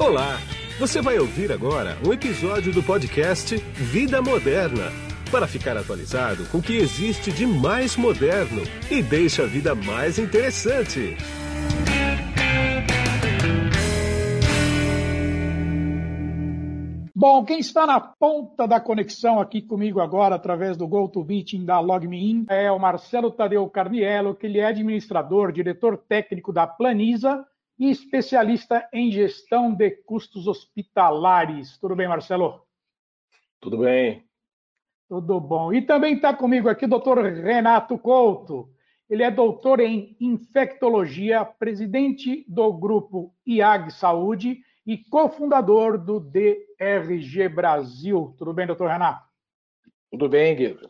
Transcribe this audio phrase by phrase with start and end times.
[0.00, 0.38] Olá!
[0.78, 4.84] Você vai ouvir agora um episódio do podcast Vida Moderna
[5.30, 10.18] para ficar atualizado com o que existe de mais moderno e deixa a vida mais
[10.18, 11.18] interessante.
[17.14, 22.46] Bom, quem está na ponta da conexão aqui comigo agora, através do GoToMeeting da LogMeIn,
[22.48, 27.44] é o Marcelo Tadeu Carniello, que ele é administrador, diretor técnico da Planisa
[27.80, 31.78] e especialista em gestão de custos hospitalares.
[31.78, 32.62] Tudo bem, Marcelo?
[33.58, 34.22] Tudo bem.
[35.08, 35.72] Tudo bom.
[35.72, 38.70] E também está comigo aqui o doutor Renato Couto.
[39.08, 48.34] Ele é doutor em infectologia, presidente do grupo IAG Saúde e cofundador do DRG Brasil.
[48.36, 49.26] Tudo bem, doutor Renato?
[50.10, 50.88] Tudo bem, Guido.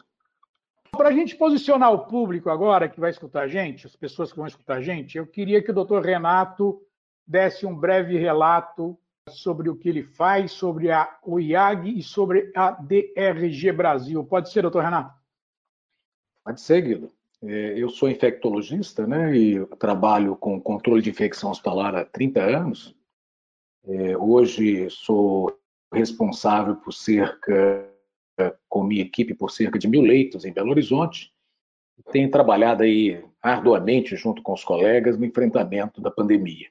[0.90, 4.38] Para a gente posicionar o público agora que vai escutar a gente, as pessoas que
[4.38, 6.82] vão escutar a gente, eu queria que o doutor Renato
[7.30, 8.98] desse um breve relato
[9.28, 14.24] sobre o que ele faz, sobre a, o IAG e sobre a DRG Brasil.
[14.24, 15.14] Pode ser, doutor Renato?
[16.44, 17.12] Pode ser, Guido.
[17.42, 22.96] É, eu sou infectologista né, e trabalho com controle de infecção hospitalar há 30 anos.
[23.86, 25.56] É, hoje sou
[25.94, 27.88] responsável por cerca,
[28.68, 31.32] com minha equipe, por cerca de mil leitos em Belo Horizonte.
[32.10, 36.68] Tenho trabalhado aí arduamente junto com os colegas no enfrentamento da pandemia.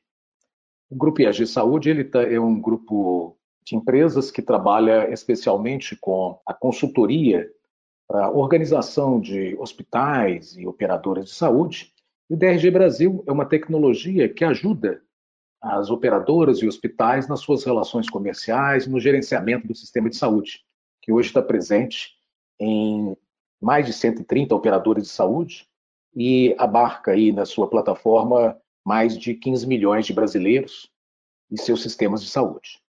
[0.90, 6.40] O Grupo IAG Saúde ele tá, é um grupo de empresas que trabalha especialmente com
[6.46, 7.48] a consultoria
[8.08, 11.94] para organização de hospitais e operadoras de saúde.
[12.28, 15.00] E o DRG Brasil é uma tecnologia que ajuda
[15.62, 20.62] as operadoras e hospitais nas suas relações comerciais, no gerenciamento do sistema de saúde,
[21.02, 22.14] que hoje está presente
[22.60, 23.16] em
[23.62, 25.68] mais de 130 operadores de saúde
[26.16, 30.92] e abarca aí na sua plataforma mais de 15 milhões de brasileiros
[31.52, 32.82] e seus sistemas de saúde.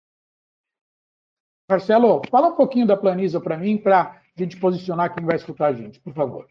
[1.69, 5.67] Marcelo, fala um pouquinho da Planisa para mim, para a gente posicionar quem vai escutar
[5.69, 6.49] a gente, por favor.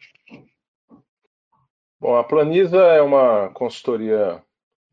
[1.99, 4.41] Bom, a Planisa é uma consultoria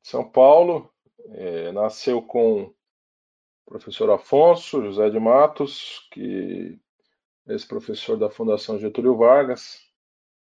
[0.03, 0.91] de São Paulo,
[1.31, 2.75] é, nasceu com o
[3.65, 6.77] professor Afonso José de Matos, que
[7.47, 9.81] é ex-professor da Fundação Getúlio Vargas.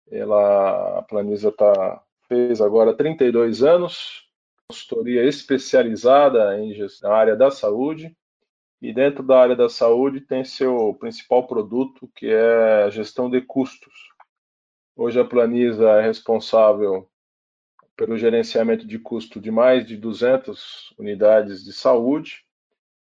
[0.09, 4.25] Ela, a Planisa tá, fez agora 32 anos,
[4.69, 8.16] consultoria especializada em gestão, na área da saúde.
[8.81, 13.42] E dentro da área da saúde tem seu principal produto, que é a gestão de
[13.42, 13.94] custos.
[14.96, 17.06] Hoje a Planisa é responsável
[17.97, 22.46] pelo gerenciamento de custo de mais de 200 unidades de saúde.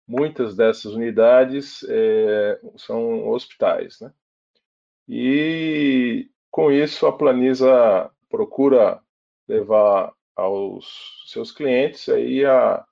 [0.05, 4.11] Muitas dessas unidades é, são hospitais, né?
[5.07, 9.01] E com isso a Planisa procura
[9.47, 12.83] levar aos seus clientes aí a,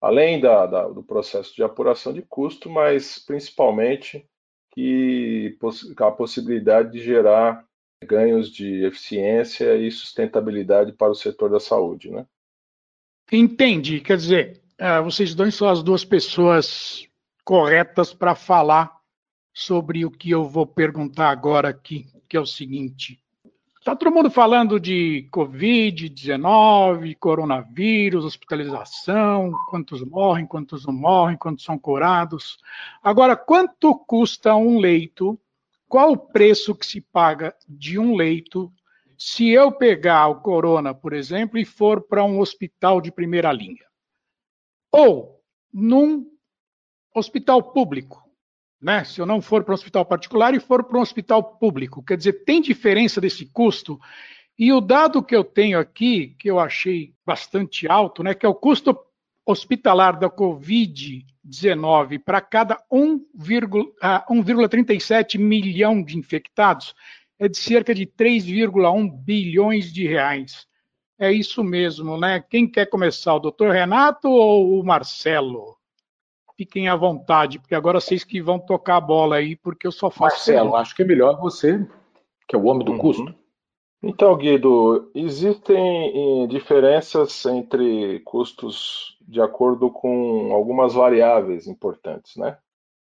[0.00, 4.26] além da, da, do processo de apuração de custo, mas principalmente
[4.72, 5.56] que
[5.98, 7.64] a possibilidade de gerar
[8.04, 12.26] ganhos de eficiência e sustentabilidade para o setor da saúde, né?
[13.30, 14.00] Entendi.
[14.00, 17.08] Quer dizer, é, vocês dois são as duas pessoas
[17.44, 19.00] corretas para falar
[19.54, 23.21] sobre o que eu vou perguntar agora aqui, que é o seguinte.
[23.82, 31.76] Está todo mundo falando de Covid-19, coronavírus, hospitalização, quantos morrem, quantos não morrem, quantos são
[31.76, 32.58] curados.
[33.02, 35.36] Agora, quanto custa um leito
[35.88, 38.72] qual o preço que se paga de um leito
[39.18, 43.84] se eu pegar o corona, por exemplo, e for para um hospital de primeira linha?
[44.92, 46.30] Ou num
[47.12, 48.22] hospital público,
[48.82, 49.04] né?
[49.04, 52.16] Se eu não for para um hospital particular e for para um hospital público, quer
[52.16, 54.00] dizer, tem diferença desse custo?
[54.58, 58.48] E o dado que eu tenho aqui, que eu achei bastante alto, né, que é
[58.48, 58.98] o custo
[59.46, 66.92] hospitalar da Covid-19 para cada 1,37 milhão de infectados
[67.38, 70.66] é de cerca de 3,1 bilhões de reais.
[71.18, 72.40] É isso mesmo, né?
[72.40, 75.76] Quem quer começar, o doutor Renato ou o Marcelo?
[76.62, 80.08] Fiquem à vontade, porque agora vocês que vão tocar a bola aí, porque eu só
[80.08, 80.36] faço.
[80.36, 81.84] Marcelo, acho que é melhor você,
[82.46, 82.98] que é o homem do uhum.
[82.98, 83.34] custo.
[84.00, 92.56] Então, Guido, existem eh, diferenças entre custos de acordo com algumas variáveis importantes, né?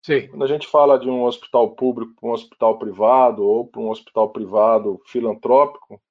[0.05, 0.27] Sim.
[0.27, 3.91] Quando a gente fala de um hospital público para um hospital privado ou para um
[3.91, 6.03] hospital privado filantrópico,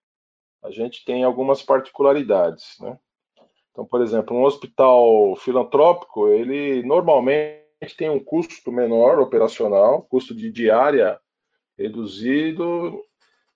[0.64, 2.98] a gente tem algumas particularidades, né?
[3.75, 7.60] Então, por exemplo, um hospital filantrópico, ele normalmente
[7.98, 11.19] tem um custo menor operacional, custo de diária
[11.77, 13.04] reduzido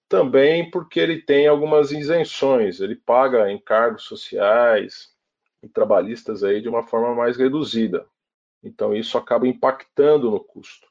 [0.09, 5.15] também porque ele tem algumas isenções, ele paga encargos sociais,
[5.61, 8.05] e trabalhistas aí de uma forma mais reduzida.
[8.61, 10.87] Então, isso acaba impactando no custo.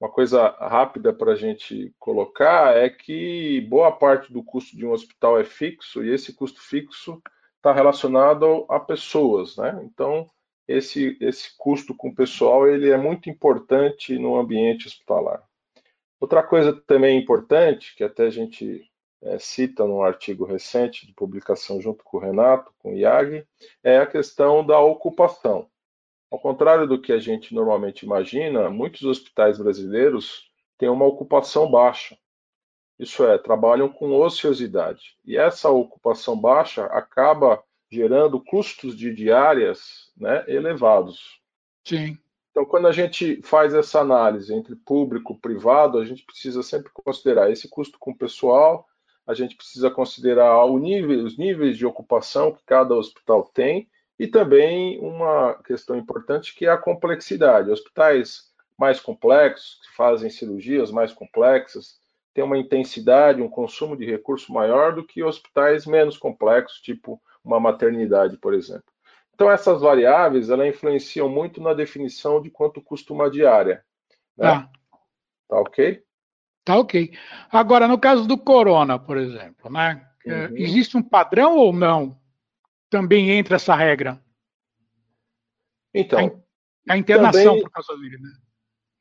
[0.00, 4.92] Uma coisa rápida para a gente colocar é que boa parte do custo de um
[4.92, 7.22] hospital é fixo e esse custo fixo
[7.64, 9.80] está relacionado a pessoas, né?
[9.84, 10.28] Então,
[10.68, 15.42] esse, esse custo com o pessoal ele é muito importante no ambiente hospitalar.
[16.20, 18.86] Outra coisa também importante, que até a gente
[19.22, 23.46] é, cita num artigo recente de publicação junto com o Renato, com o IAG,
[23.82, 25.66] é a questão da ocupação.
[26.30, 32.14] Ao contrário do que a gente normalmente imagina, muitos hospitais brasileiros têm uma ocupação baixa.
[33.04, 35.16] Isso é, trabalham com ociosidade.
[35.24, 41.38] E essa ocupação baixa acaba gerando custos de diárias né, elevados.
[41.84, 42.18] Sim.
[42.50, 46.90] Então, quando a gente faz essa análise entre público e privado, a gente precisa sempre
[46.92, 48.86] considerar esse custo com o pessoal,
[49.26, 54.98] a gente precisa considerar nível, os níveis de ocupação que cada hospital tem e também
[55.00, 57.70] uma questão importante que é a complexidade.
[57.70, 61.98] Hospitais mais complexos, que fazem cirurgias mais complexas,
[62.34, 67.60] têm uma intensidade, um consumo de recurso maior do que hospitais menos complexos, tipo uma
[67.60, 68.92] maternidade, por exemplo.
[69.32, 73.84] Então, essas variáveis elas influenciam muito na definição de quanto custa uma diária.
[74.36, 74.48] Né?
[74.48, 74.70] Tá.
[75.48, 76.02] Tá ok?
[76.64, 77.16] Tá ok.
[77.50, 80.08] Agora, no caso do corona, por exemplo, né?
[80.26, 80.56] É, uhum.
[80.56, 82.18] Existe um padrão ou não?
[82.88, 84.20] Também entra essa regra?
[85.92, 86.42] Então.
[86.88, 87.62] A, a internação também...
[87.62, 88.30] por causa dele, né?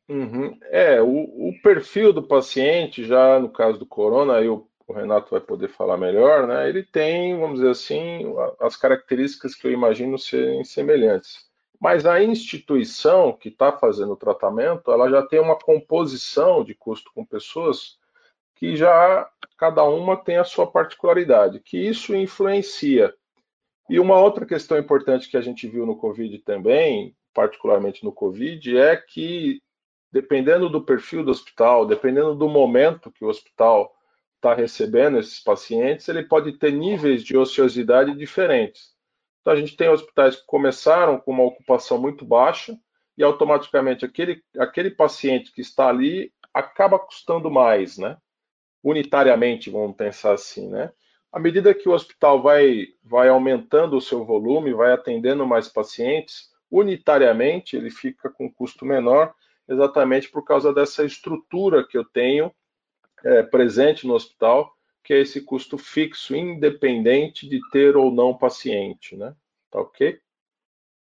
[0.10, 0.58] Uhum.
[0.64, 5.40] É, o, o, perfil do paciente, já no caso do corona, eu o Renato vai
[5.40, 6.68] poder falar melhor, né?
[6.68, 11.48] Ele tem, vamos dizer assim, as características que eu imagino serem semelhantes.
[11.80, 17.12] Mas a instituição que está fazendo o tratamento, ela já tem uma composição de custo
[17.14, 17.98] com pessoas
[18.56, 23.14] que já cada uma tem a sua particularidade, que isso influencia.
[23.90, 28.78] E uma outra questão importante que a gente viu no Covid também, particularmente no Covid,
[28.78, 29.62] é que
[30.14, 33.92] dependendo do perfil do hospital, dependendo do momento que o hospital
[34.36, 38.94] está recebendo esses pacientes, ele pode ter níveis de ociosidade diferentes.
[39.42, 42.78] Então, a gente tem hospitais que começaram com uma ocupação muito baixa
[43.18, 48.16] e automaticamente aquele, aquele paciente que está ali acaba custando mais, né?
[48.84, 50.92] Unitariamente, vamos pensar assim, né?
[51.32, 56.52] À medida que o hospital vai, vai aumentando o seu volume, vai atendendo mais pacientes,
[56.70, 59.34] unitariamente ele fica com custo menor,
[59.68, 62.52] exatamente por causa dessa estrutura que eu tenho
[63.24, 64.74] é, presente no hospital,
[65.04, 69.36] que é esse custo fixo, independente de ter ou não paciente, né?
[69.70, 70.20] Tá ok?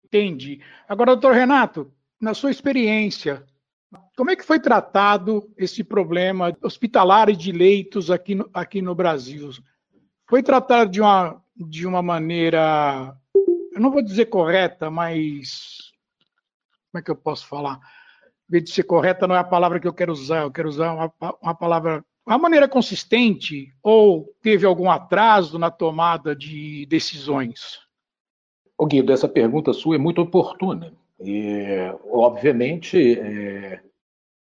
[0.04, 0.60] Entendi.
[0.88, 3.44] Agora, doutor Renato, na sua experiência,
[4.16, 8.94] como é que foi tratado esse problema hospitalar e de leitos aqui no, aqui no
[8.94, 9.50] Brasil?
[10.28, 13.16] Foi tratado de uma, de uma maneira,
[13.72, 15.92] eu não vou dizer correta, mas
[16.90, 17.80] como é que eu posso falar?
[18.66, 21.54] Ser correta, não é a palavra que eu quero usar, eu quero usar uma, uma
[21.54, 27.80] palavra a maneira consistente ou teve algum atraso na tomada de decisões?
[28.78, 30.92] O Guido, essa pergunta sua é muito oportuna.
[31.20, 31.56] E,
[32.10, 33.80] obviamente, é,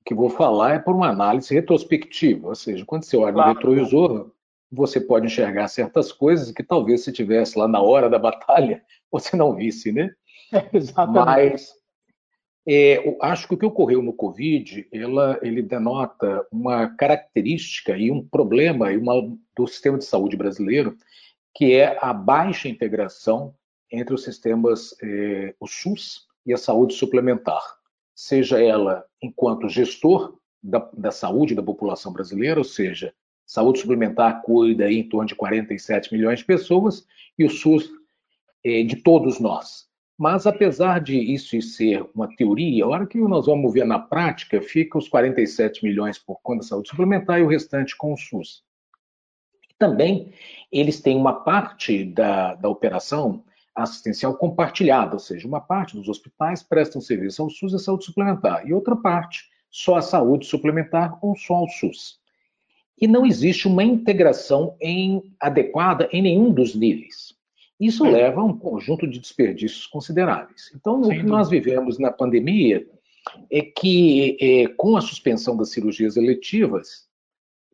[0.00, 3.48] o que vou falar é por uma análise retrospectiva, ou seja, quando você olha claro.
[3.50, 4.30] no retrovisor,
[4.70, 9.36] você pode enxergar certas coisas que talvez se tivesse lá na hora da batalha, você
[9.36, 10.10] não visse, né?
[10.52, 11.24] É, exatamente.
[11.24, 11.81] Mas
[12.66, 18.24] é, acho que o que ocorreu no Covid, ela, ele denota uma característica e um
[18.24, 20.96] problema e uma, do sistema de saúde brasileiro,
[21.54, 23.54] que é a baixa integração
[23.90, 27.62] entre os sistemas, é, o SUS e a saúde suplementar,
[28.14, 33.12] seja ela enquanto gestor da, da saúde da população brasileira, ou seja,
[33.44, 37.04] saúde suplementar cuida em torno de 47 milhões de pessoas
[37.36, 37.90] e o SUS
[38.64, 39.90] é, de todos nós.
[40.22, 44.62] Mas, apesar de isso ser uma teoria, a hora que nós vamos ver na prática,
[44.62, 48.62] fica os 47 milhões por conta da saúde suplementar e o restante com o SUS.
[49.76, 50.32] Também,
[50.70, 53.42] eles têm uma parte da, da operação
[53.74, 58.04] assistencial compartilhada, ou seja, uma parte dos hospitais prestam serviço ao SUS e à saúde
[58.04, 62.20] suplementar, e outra parte só a saúde suplementar ou só ao SUS.
[62.96, 67.41] E não existe uma integração em, adequada em nenhum dos níveis.
[67.82, 68.10] Isso é.
[68.12, 70.70] leva a um conjunto de desperdícios consideráveis.
[70.72, 72.86] Então, Sem o que nós vivemos na pandemia
[73.50, 77.08] é que, é, com a suspensão das cirurgias eletivas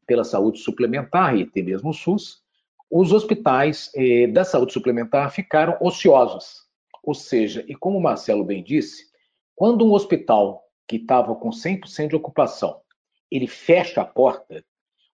[0.06, 2.42] pela saúde suplementar e até mesmo o SUS,
[2.90, 6.66] os hospitais é, da saúde suplementar ficaram ociosos.
[7.02, 9.04] Ou seja, e como o Marcelo bem disse,
[9.54, 12.80] quando um hospital que estava com 100% de ocupação,
[13.30, 14.64] ele fecha a porta,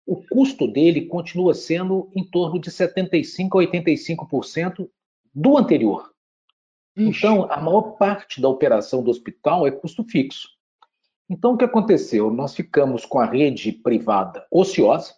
[0.06, 4.88] o custo dele continua sendo em torno de 75% a 85%
[5.34, 6.12] do anterior.
[6.96, 7.18] Ixi.
[7.18, 10.48] Então, a maior parte da operação do hospital é custo fixo.
[11.28, 12.30] Então, o que aconteceu?
[12.30, 15.14] Nós ficamos com a rede privada ociosa,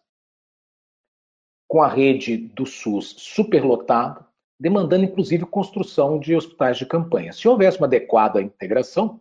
[1.68, 4.24] com a rede do SUS superlotada,
[4.58, 7.32] demandando inclusive construção de hospitais de campanha.
[7.32, 9.20] Se houvesse uma adequada integração,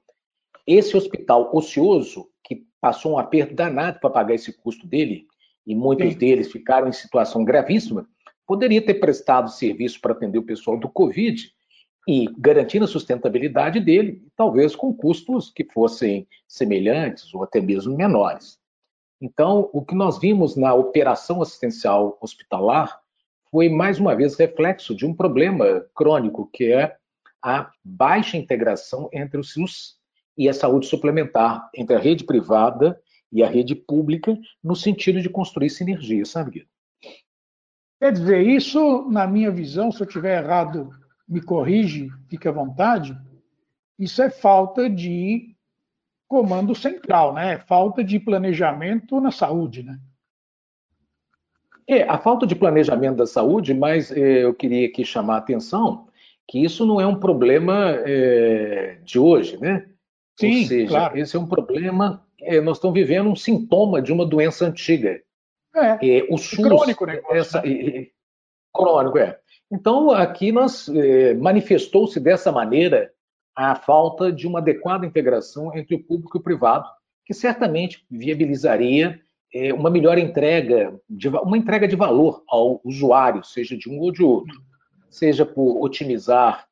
[0.66, 5.28] esse hospital ocioso, que passou um aperto danado para pagar esse custo dele,
[5.66, 6.18] e muitos Sim.
[6.18, 8.08] deles ficaram em situação gravíssima,
[8.46, 11.52] poderia ter prestado serviço para atender o pessoal do Covid
[12.08, 18.60] e garantindo a sustentabilidade dele, talvez com custos que fossem semelhantes ou até mesmo menores.
[19.20, 23.00] Então, o que nós vimos na operação assistencial hospitalar
[23.50, 26.96] foi, mais uma vez, reflexo de um problema crônico, que é
[27.42, 29.96] a baixa integração entre o SUS
[30.38, 33.00] e a saúde suplementar, entre a rede privada
[33.36, 36.70] e a rede pública, no sentido de construir sinergia, sabe, Guido?
[38.00, 40.90] Quer dizer, isso, na minha visão, se eu estiver errado,
[41.28, 43.18] me corrige, fique à vontade,
[44.00, 45.54] isso é falta de
[46.30, 47.56] comando central, né?
[47.56, 50.00] É falta de planejamento na saúde, né?
[51.86, 56.08] É, a falta de planejamento da saúde, mas é, eu queria aqui chamar a atenção
[56.48, 59.90] que isso não é um problema é, de hoje, né?
[60.40, 61.18] Sim, Ou seja, claro.
[61.18, 65.22] esse é um problema, é, nós estamos vivendo um sintoma de uma doença antiga.
[65.76, 68.08] É, é o SUS, crônico essa, né?
[68.74, 69.38] crônico, é.
[69.72, 73.12] Então, aqui nós eh, manifestou-se dessa maneira
[73.56, 76.88] a falta de uma adequada integração entre o público e o privado,
[77.26, 79.20] que certamente viabilizaria
[79.54, 84.12] eh, uma melhor entrega, de, uma entrega de valor ao usuário, seja de um ou
[84.12, 84.62] de outro,
[85.10, 86.68] seja por otimizar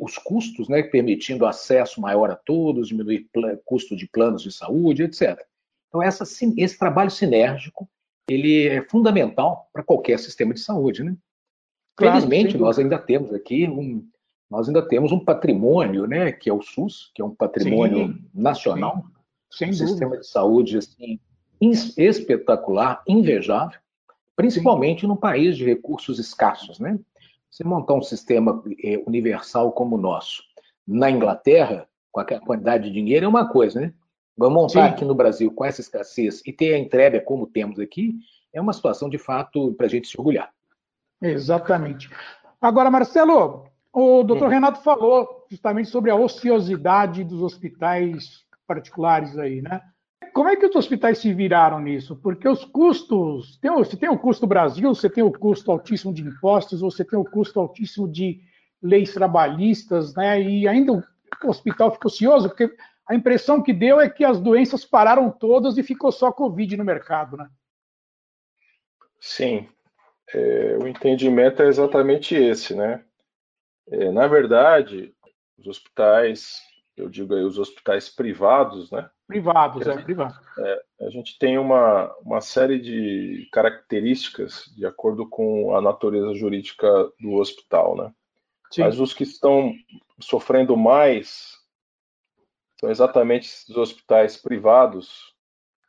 [0.00, 3.28] os custos, né, permitindo acesso maior a todos, diminuir
[3.64, 5.40] custo de planos de saúde, etc.
[5.88, 6.24] Então, essa,
[6.56, 7.88] esse trabalho sinérgico
[8.28, 11.16] ele é fundamental para qualquer sistema de saúde, né?
[11.96, 14.06] Claro, Felizmente, nós ainda temos aqui um,
[14.50, 18.24] nós ainda temos um patrimônio, né, que é o SUS, que é um patrimônio sim,
[18.34, 19.04] nacional,
[19.50, 21.20] sim, um sistema de saúde assim,
[21.96, 23.78] espetacular, invejável,
[24.34, 25.06] principalmente sim.
[25.06, 26.98] num país de recursos escassos, né?
[27.54, 30.42] Você montar um sistema é, universal como o nosso
[30.84, 33.94] na Inglaterra, com a quantidade de dinheiro, é uma coisa, né?
[34.36, 38.16] Vamos montar aqui no Brasil com essa escassez e ter a entrega como temos aqui,
[38.52, 40.52] é uma situação de fato para a gente se orgulhar.
[41.22, 42.10] Exatamente.
[42.60, 49.80] Agora, Marcelo, o doutor Renato falou justamente sobre a ociosidade dos hospitais particulares aí, né?
[50.34, 52.16] Como é que os hospitais se viraram nisso?
[52.16, 56.22] Porque os custos, tem, você tem o custo Brasil, você tem o custo altíssimo de
[56.22, 58.40] impostos, você tem o custo altíssimo de
[58.82, 60.42] leis trabalhistas, né?
[60.42, 62.68] E ainda o hospital ficou ocioso, porque
[63.08, 66.84] a impressão que deu é que as doenças pararam todas e ficou só Covid no
[66.84, 67.48] mercado, né?
[69.20, 69.68] Sim,
[70.34, 73.04] é, o entendimento é exatamente esse, né?
[73.88, 75.14] É, na verdade,
[75.56, 76.60] os hospitais,
[76.96, 79.10] eu digo aí os hospitais privados, né?
[79.26, 80.38] Privados, é, privado.
[80.58, 86.86] É, a gente tem uma, uma série de características de acordo com a natureza jurídica
[87.20, 88.12] do hospital, né?
[88.70, 88.82] Sim.
[88.82, 89.74] Mas os que estão
[90.20, 91.58] sofrendo mais
[92.80, 95.34] são exatamente os hospitais privados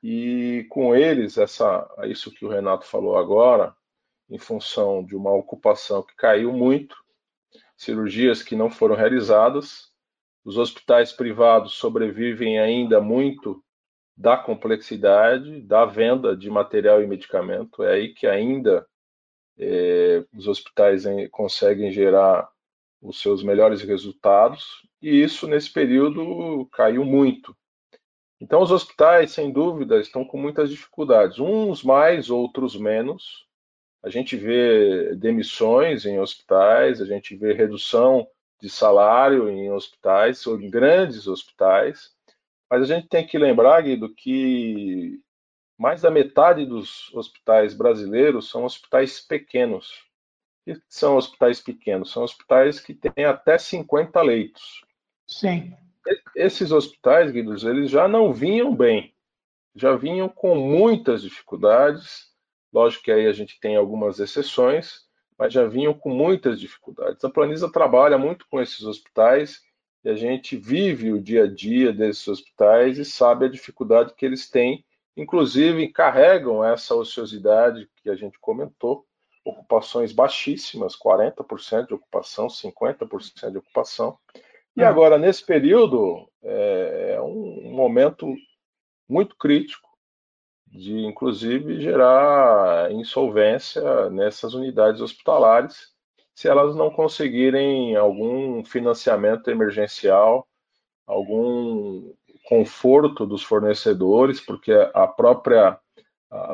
[0.04, 3.76] e com eles essa isso que o Renato falou agora
[4.30, 6.96] em função de uma ocupação que caiu muito,
[7.78, 9.92] cirurgias que não foram realizadas.
[10.46, 13.64] Os hospitais privados sobrevivem ainda muito
[14.16, 17.84] da complexidade da venda de material e medicamento.
[17.84, 18.88] É aí que ainda
[19.58, 22.48] é, os hospitais conseguem gerar
[23.02, 27.56] os seus melhores resultados, e isso nesse período caiu muito.
[28.40, 33.46] Então, os hospitais, sem dúvida, estão com muitas dificuldades, uns mais, outros menos,
[34.04, 38.28] a gente vê demissões em hospitais, a gente vê redução
[38.62, 42.14] de salário em hospitais, ou em grandes hospitais,
[42.70, 45.22] mas a gente tem que lembrar, Guido, que
[45.78, 50.06] mais da metade dos hospitais brasileiros são hospitais pequenos.
[50.66, 52.12] O que são hospitais pequenos?
[52.12, 54.84] São hospitais que têm até 50 leitos.
[55.28, 55.76] Sim.
[56.36, 59.14] Esses hospitais, Guido, eles já não vinham bem,
[59.76, 62.36] já vinham com muitas dificuldades,
[62.76, 65.05] Lógico que aí a gente tem algumas exceções,
[65.38, 67.24] mas já vinham com muitas dificuldades.
[67.24, 69.62] A Planisa trabalha muito com esses hospitais
[70.04, 74.26] e a gente vive o dia a dia desses hospitais e sabe a dificuldade que
[74.26, 74.86] eles têm,
[75.18, 79.06] inclusive carregam essa ociosidade que a gente comentou,
[79.44, 84.18] ocupações baixíssimas, 40% de ocupação, 50% de ocupação.
[84.76, 84.86] E é.
[84.86, 88.34] agora, nesse período, é, é um momento
[89.08, 89.85] muito crítico
[90.68, 95.96] de inclusive gerar insolvência nessas unidades hospitalares
[96.36, 100.46] se elas não conseguirem algum financiamento emergencial,
[101.08, 105.80] algum conforto dos fornecedores, porque a própria,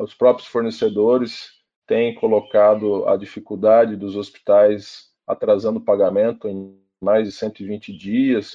[0.02, 1.50] os próprios fornecedores
[1.84, 8.52] têm colocado a dificuldade dos hospitais atrasando o pagamento em mais de 120 dias.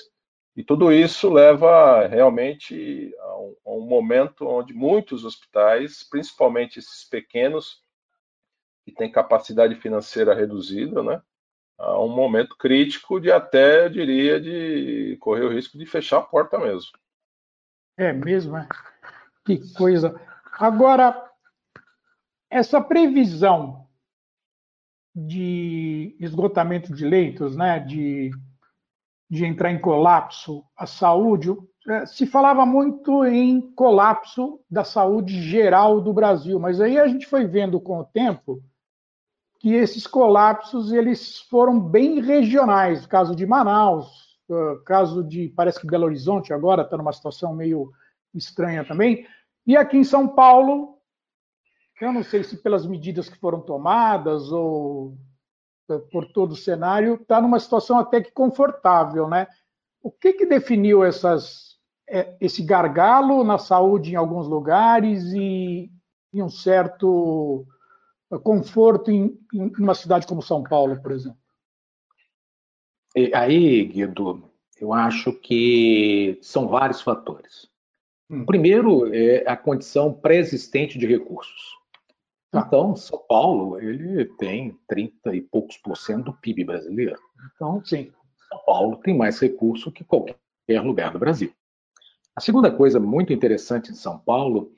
[0.58, 7.08] E tudo isso leva realmente a um, a um momento onde muitos hospitais, principalmente esses
[7.08, 7.84] pequenos,
[8.84, 11.22] que têm capacidade financeira reduzida, né?
[11.78, 16.24] A um momento crítico de até, eu diria, de correr o risco de fechar a
[16.24, 16.90] porta mesmo.
[17.96, 18.68] É mesmo, é?
[19.46, 20.20] Que coisa.
[20.54, 21.32] Agora,
[22.50, 23.88] essa previsão
[25.16, 28.32] de esgotamento de leitos, né, de,
[29.30, 31.56] de entrar em colapso a saúde,
[31.90, 37.26] é, se falava muito em colapso da saúde geral do Brasil, mas aí a gente
[37.26, 38.62] foi vendo com o tempo
[39.60, 43.06] que esses colapsos eles foram bem regionais.
[43.06, 47.56] O caso de Manaus, o caso de, parece que Belo Horizonte agora está numa situação
[47.56, 47.92] meio
[48.34, 49.26] estranha também.
[49.66, 50.98] E aqui em São Paulo,
[52.00, 55.18] eu não sei se pelas medidas que foram tomadas ou
[56.12, 59.48] por todo o cenário, está numa situação até que confortável, né?
[60.02, 61.78] O que, que definiu essas,
[62.10, 65.92] é, esse gargalo na saúde em alguns lugares e,
[66.34, 67.66] e um certo
[68.44, 71.40] conforto em, em uma cidade como São Paulo, por exemplo?
[73.34, 74.44] Aí, Guido,
[74.80, 77.68] eu acho que são vários fatores.
[78.30, 78.46] Hum.
[78.46, 81.77] Primeiro é a condição pré-existente de recursos.
[82.52, 82.64] Tá.
[82.66, 87.20] Então, São Paulo ele tem 30 e poucos por cento do PIB brasileiro.
[87.56, 88.12] Então, sim,
[88.50, 90.38] São Paulo tem mais recurso que qualquer
[90.82, 91.52] lugar do Brasil.
[92.36, 94.72] A segunda coisa muito interessante em São Paulo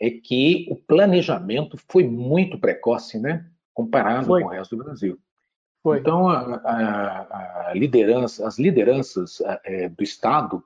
[0.00, 3.48] é que o planejamento foi muito precoce, né?
[3.72, 4.42] Comparado foi.
[4.42, 5.18] com o resto do Brasil.
[5.82, 5.98] Foi.
[5.98, 10.62] Então, a, a, a liderança, as lideranças é, do Estado,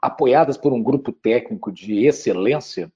[0.00, 2.92] apoiadas por um grupo técnico de excelência,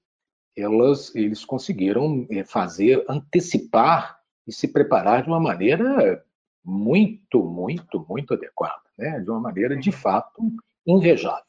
[0.55, 6.23] elas, eles conseguiram é, fazer, antecipar e se preparar de uma maneira
[6.63, 9.19] muito, muito, muito adequada, né?
[9.19, 10.41] de uma maneira de fato
[10.85, 11.43] invejável.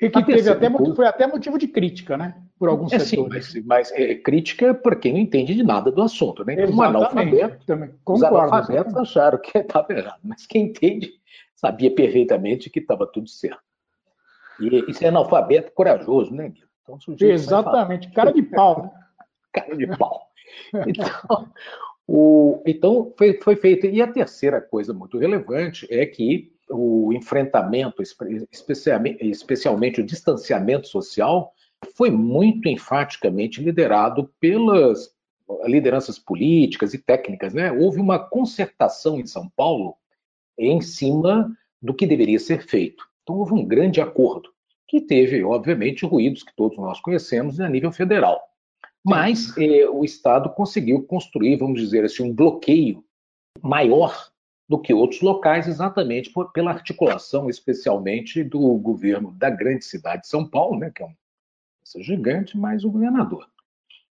[0.00, 2.36] E que teve até, foi até motivo de crítica, né?
[2.58, 3.46] Por alguns é, setores.
[3.46, 6.66] Sim, mas, mas é, crítica para quem não entende de nada do assunto, né?
[6.66, 7.90] Um analfabeto, também.
[8.04, 11.12] Concordo, os analfabetos acharam que estava errado, mas quem entende
[11.54, 13.62] sabia perfeitamente que estava tudo certo.
[14.60, 16.73] E isso é analfabeto corajoso, né, Guilherme?
[16.84, 18.82] Então, Exatamente, cara de pau.
[18.82, 18.90] Né?
[19.52, 20.28] cara de pau.
[20.86, 21.48] Então,
[22.06, 23.86] o, então foi, foi feito.
[23.86, 28.02] E a terceira coisa muito relevante é que o enfrentamento,
[28.50, 31.52] especialmente, especialmente o distanciamento social,
[31.96, 35.12] foi muito enfaticamente liderado pelas
[35.66, 37.52] lideranças políticas e técnicas.
[37.54, 37.72] Né?
[37.72, 39.96] Houve uma concertação em São Paulo
[40.58, 43.04] em cima do que deveria ser feito.
[43.22, 44.50] Então, houve um grande acordo,
[44.94, 48.40] que teve, obviamente, ruídos que todos nós conhecemos a nível federal.
[49.04, 53.04] Mas eh, o Estado conseguiu construir, vamos dizer assim, um bloqueio
[53.60, 54.30] maior
[54.68, 60.28] do que outros locais, exatamente por, pela articulação, especialmente do governo da grande cidade de
[60.28, 61.14] São Paulo, né, que é um
[62.00, 63.48] gigante, mas o governador.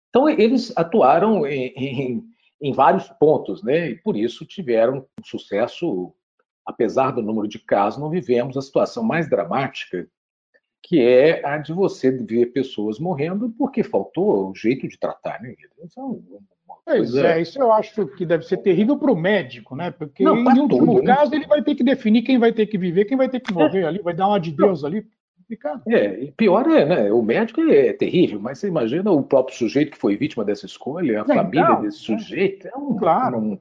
[0.08, 2.24] Então, eles atuaram em, em,
[2.60, 6.12] em vários pontos, né, e por isso tiveram um sucesso,
[6.66, 10.08] apesar do número de casos, não vivemos a situação mais dramática,
[10.82, 15.54] que é a de você ver pessoas morrendo porque faltou o jeito de tratar, né?
[15.84, 16.02] Isso é
[16.84, 17.38] Pois é.
[17.38, 19.90] é, isso eu acho que deve ser terrível para o médico, né?
[19.90, 21.14] Porque não, em último tudo, né?
[21.14, 21.36] caso né?
[21.36, 23.82] ele vai ter que definir quem vai ter que viver, quem vai ter que morrer
[23.82, 23.84] é.
[23.84, 25.06] ali, vai dar uma de Deus ali.
[25.86, 27.12] É, e pior é, né?
[27.12, 31.22] O médico é terrível, mas você imagina o próprio sujeito que foi vítima dessa escolha,
[31.22, 32.18] a família então, desse é.
[32.18, 32.68] sujeito.
[32.68, 33.38] É um, claro.
[33.38, 33.58] um,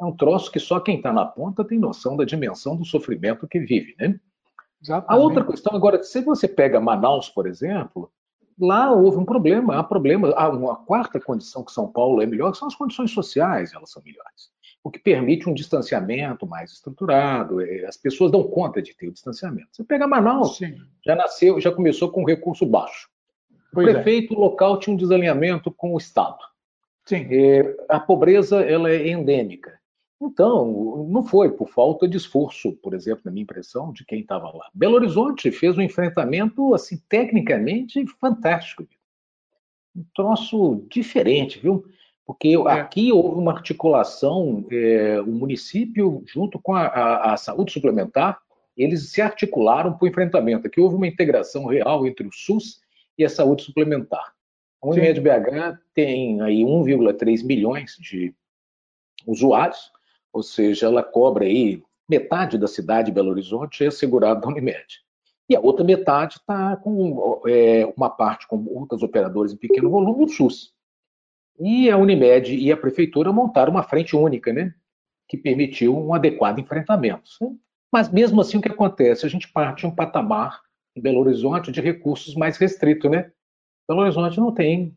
[0.00, 3.46] é um troço que só quem está na ponta tem noção da dimensão do sofrimento
[3.46, 4.18] que vive, né?
[4.82, 5.12] Exatamente.
[5.20, 8.10] A outra questão, agora, se você pega Manaus, por exemplo,
[8.60, 10.30] lá houve um problema, há problema.
[10.36, 14.02] Há uma quarta condição que São Paulo é melhor, são as condições sociais, elas são
[14.02, 14.50] melhores.
[14.82, 19.12] O que permite um distanciamento mais estruturado, é, as pessoas dão conta de ter o
[19.12, 19.68] distanciamento.
[19.72, 20.76] Você pega Manaus, Sim.
[21.04, 23.08] já nasceu, já começou com recurso baixo.
[23.72, 23.94] Pois o é.
[23.94, 24.36] prefeito é.
[24.36, 26.38] local tinha um desalinhamento com o Estado.
[27.04, 27.26] Sim.
[27.30, 29.78] É, a pobreza ela é endêmica.
[30.20, 34.50] Então, não foi por falta de esforço, por exemplo, na minha impressão, de quem estava
[34.50, 34.68] lá.
[34.74, 38.86] Belo Horizonte fez um enfrentamento, assim, tecnicamente fantástico.
[39.94, 41.84] Um troço diferente, viu?
[42.26, 42.70] Porque é.
[42.72, 48.40] aqui houve uma articulação, é, o município, junto com a, a, a, saúde suplementar,
[48.76, 50.66] eles se articularam para o enfrentamento.
[50.66, 52.80] Aqui houve uma integração real entre o SUS
[53.16, 54.34] e a saúde suplementar.
[54.82, 58.34] A Unimed BH tem aí 1,3 milhões de
[59.26, 59.90] usuários,
[60.38, 64.86] ou seja, ela cobre aí metade da cidade de Belo Horizonte é segurada da Unimed.
[65.48, 70.24] E a outra metade está com é, uma parte com outras operadoras em pequeno volume,
[70.24, 70.72] o SUS.
[71.58, 74.72] E a Unimed e a Prefeitura montaram uma frente única, né?
[75.28, 77.28] Que permitiu um adequado enfrentamento.
[77.92, 79.26] Mas mesmo assim, o que acontece?
[79.26, 80.60] A gente parte de um patamar
[80.94, 83.32] em Belo Horizonte de recursos mais restrito, né?
[83.88, 84.96] Belo Horizonte não tem,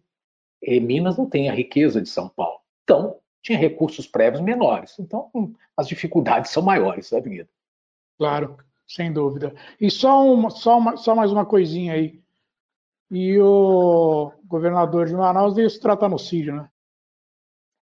[0.63, 2.59] eh, Minas não tem a riqueza de São Paulo.
[2.83, 4.97] Então, tinha recursos prévios menores.
[4.99, 7.49] Então, hum, as dificuldades são maiores da vida.
[8.17, 9.53] Claro, sem dúvida.
[9.79, 12.21] E só, uma, só, uma, só mais uma coisinha aí.
[13.09, 16.69] E o governador de Manaus veio se tratar no Sírio, né?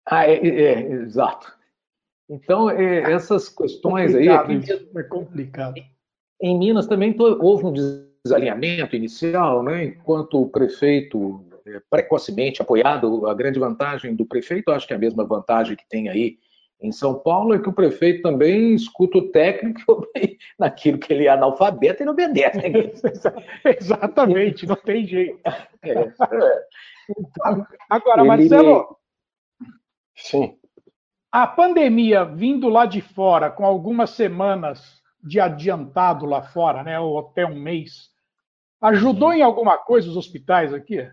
[0.06, 1.54] Ah, é, é, é exato.
[2.30, 4.28] Então, é, essas questões aí.
[4.28, 5.76] É complicado.
[6.42, 7.74] Em Minas também houve um
[8.24, 9.86] desalinhamento inicial, né?
[9.86, 11.46] enquanto o prefeito
[11.90, 16.10] precocemente apoiado, a grande vantagem do prefeito, acho que é a mesma vantagem que tem
[16.10, 16.38] aí
[16.82, 20.08] em São Paulo, é que o prefeito também escuta o técnico
[20.58, 22.60] naquilo que ele é analfabeto e não obedece.
[23.80, 25.40] Exatamente, não tem jeito.
[25.84, 26.14] É, é.
[27.10, 28.28] Então, Agora, ele...
[28.28, 28.98] Marcelo.
[30.16, 30.56] Sim.
[31.32, 37.18] A pandemia vindo lá de fora, com algumas semanas de adiantado lá fora, né, ou
[37.18, 38.12] até um mês,
[38.80, 41.10] ajudou em alguma coisa os hospitais aqui?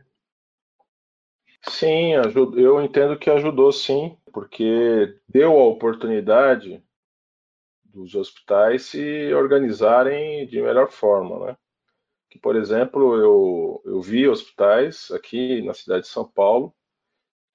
[1.67, 2.13] Sim,
[2.57, 6.83] eu entendo que ajudou sim, porque deu a oportunidade
[7.85, 11.57] dos hospitais se organizarem de melhor forma, né?
[12.31, 16.75] Que, por exemplo, eu, eu vi hospitais aqui na cidade de São Paulo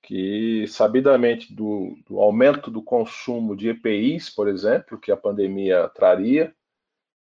[0.01, 6.53] que, sabidamente do, do aumento do consumo de EPIs, por exemplo, que a pandemia traria,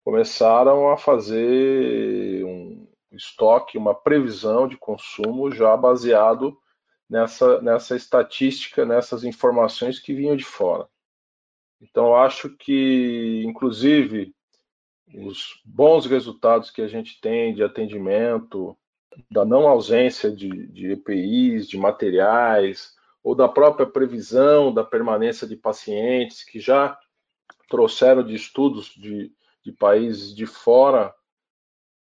[0.04, 6.58] começaram a fazer um estoque, uma previsão de consumo já baseado
[7.10, 10.88] nessa, nessa estatística, nessas informações que vinham de fora.
[11.82, 14.34] Então, acho que, inclusive,
[15.14, 18.78] os bons resultados que a gente tem de atendimento,
[19.32, 25.56] da não ausência de, de EPIs, de materiais, ou da própria previsão da permanência de
[25.56, 26.98] pacientes que já
[27.70, 29.32] trouxeram de estudos de,
[29.64, 31.14] de países de fora,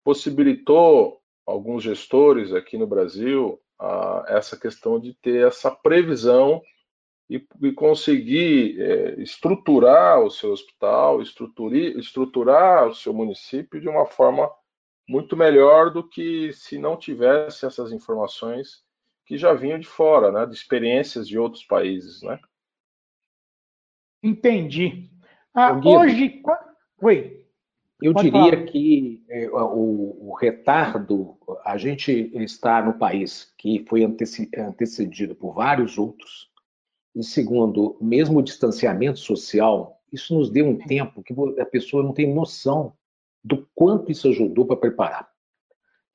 [0.04, 6.61] possibilitou alguns gestores aqui no Brasil a, essa questão de ter essa previsão
[7.29, 14.49] e, e conseguir é, estruturar o seu hospital, estruturar o seu município de uma forma
[15.07, 18.83] muito melhor do que se não tivesse essas informações
[19.25, 22.39] que já vinham de fora, né, de experiências de outros países, né?
[24.21, 25.09] Entendi.
[25.53, 26.41] Ah, hoje,
[27.01, 27.44] oi.
[28.01, 28.63] Eu Pode diria falar.
[28.65, 35.97] que é, o, o, retardo, a gente está no país que foi antecedido por vários
[35.97, 36.49] outros,
[37.15, 42.13] e segundo, mesmo o distanciamento social, isso nos deu um tempo que a pessoa não
[42.13, 42.93] tem noção
[43.41, 45.29] do quanto isso ajudou para preparar.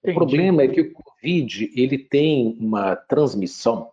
[0.02, 0.16] Entendi.
[0.16, 3.90] O problema é que o Covid ele tem uma transmissão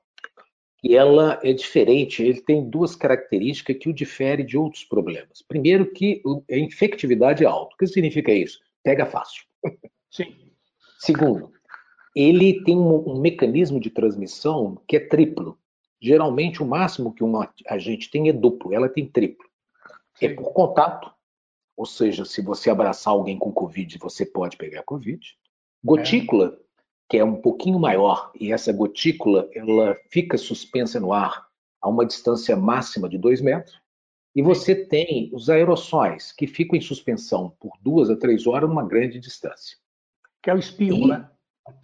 [0.80, 5.42] que ela é diferente, ele tem duas características que o difere de outros problemas.
[5.42, 7.74] Primeiro que a infectividade é alta.
[7.74, 8.60] O que significa isso?
[8.84, 9.44] Pega fácil.
[10.12, 10.36] Sim.
[11.00, 11.52] Segundo,
[12.16, 15.58] ele tem um, um mecanismo de transmissão que é triplo.
[16.00, 19.48] Geralmente o máximo que uma agente tem é duplo, ela tem triplo.
[19.86, 20.26] É Sim.
[20.26, 21.12] É por contato,
[21.76, 25.38] ou seja, se você abraçar alguém com Covid, você pode pegar Covid.
[25.84, 26.66] Gotícula, é
[27.10, 31.48] que é um pouquinho maior, e essa gotícula ela fica suspensa no ar
[31.82, 33.80] a uma distância máxima de 2 metros,
[34.36, 38.86] e você tem os aerossóis, que ficam em suspensão por duas a três horas numa
[38.86, 39.78] grande distância.
[40.43, 41.28] Que é o espirro, né?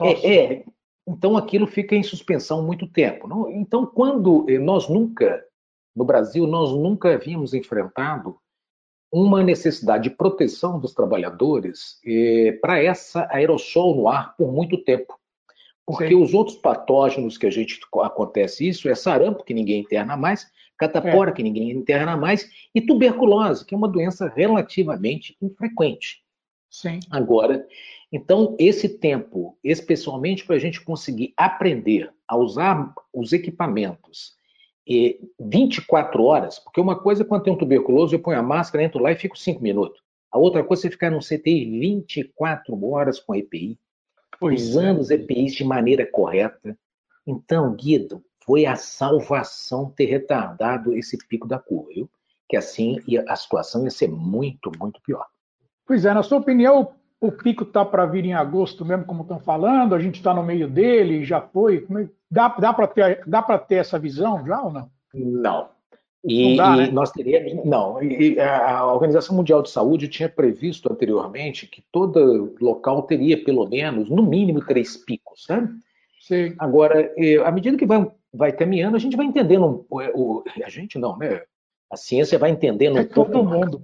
[0.02, 0.66] É, é,
[1.08, 3.28] então aquilo fica em suspensão muito tempo.
[3.28, 3.50] Não?
[3.50, 5.44] Então, quando eh, nós nunca,
[5.96, 8.38] no Brasil, nós nunca havíamos enfrentado
[9.14, 15.20] uma necessidade de proteção dos trabalhadores eh, para essa aerossol no ar por muito tempo.
[15.86, 16.16] Porque Sim.
[16.16, 21.30] os outros patógenos que a gente acontece isso é sarampo, que ninguém interna mais, catapora,
[21.30, 21.34] é.
[21.34, 26.24] que ninguém interna mais, e tuberculose, que é uma doença relativamente infrequente.
[26.68, 27.00] Sim.
[27.12, 27.68] Agora,
[28.12, 34.34] então, esse tempo, especialmente para a gente conseguir aprender a usar os equipamentos
[35.40, 39.02] 24 horas, porque uma coisa é quando tem um tuberculoso, eu ponho a máscara, entro
[39.02, 40.02] lá e fico 5 minutos.
[40.32, 43.78] A outra coisa é você ficar no CTI 24 horas com EPI,
[44.40, 45.02] pois usando é.
[45.02, 46.78] os EPIs de maneira correta.
[47.26, 52.10] Então, Guido, foi a salvação ter retardado esse pico da curva, viu?
[52.50, 55.26] Que assim a situação ia ser muito, muito pior.
[55.86, 59.40] Pois é, na sua opinião, o pico está para vir em agosto mesmo, como estão
[59.40, 59.96] falando?
[59.96, 61.88] A gente está no meio dele, já foi?
[61.90, 64.90] É, dá, dá para ter, dá ter essa visão já ou não?
[65.14, 65.70] Não.
[66.26, 66.88] E, dá, né?
[66.88, 67.66] e nós teríamos.
[67.66, 67.98] Não,
[68.40, 74.24] a Organização Mundial de Saúde tinha previsto anteriormente que todo local teria pelo menos, no
[74.24, 75.70] mínimo, três picos, sabe?
[76.22, 76.56] Sim.
[76.58, 77.14] Agora,
[77.46, 79.86] à medida que vai, vai caminhando, a gente vai entendendo.
[79.90, 81.42] O, a gente não, né?
[81.92, 83.32] A ciência vai entendendo é um pouco.
[83.32, 83.82] Todo mundo.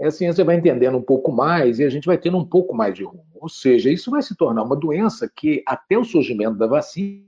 [0.00, 2.94] A ciência vai entendendo um pouco mais e a gente vai tendo um pouco mais
[2.94, 3.24] de rumo.
[3.34, 7.27] Ou seja, isso vai se tornar uma doença que, até o surgimento da vacina,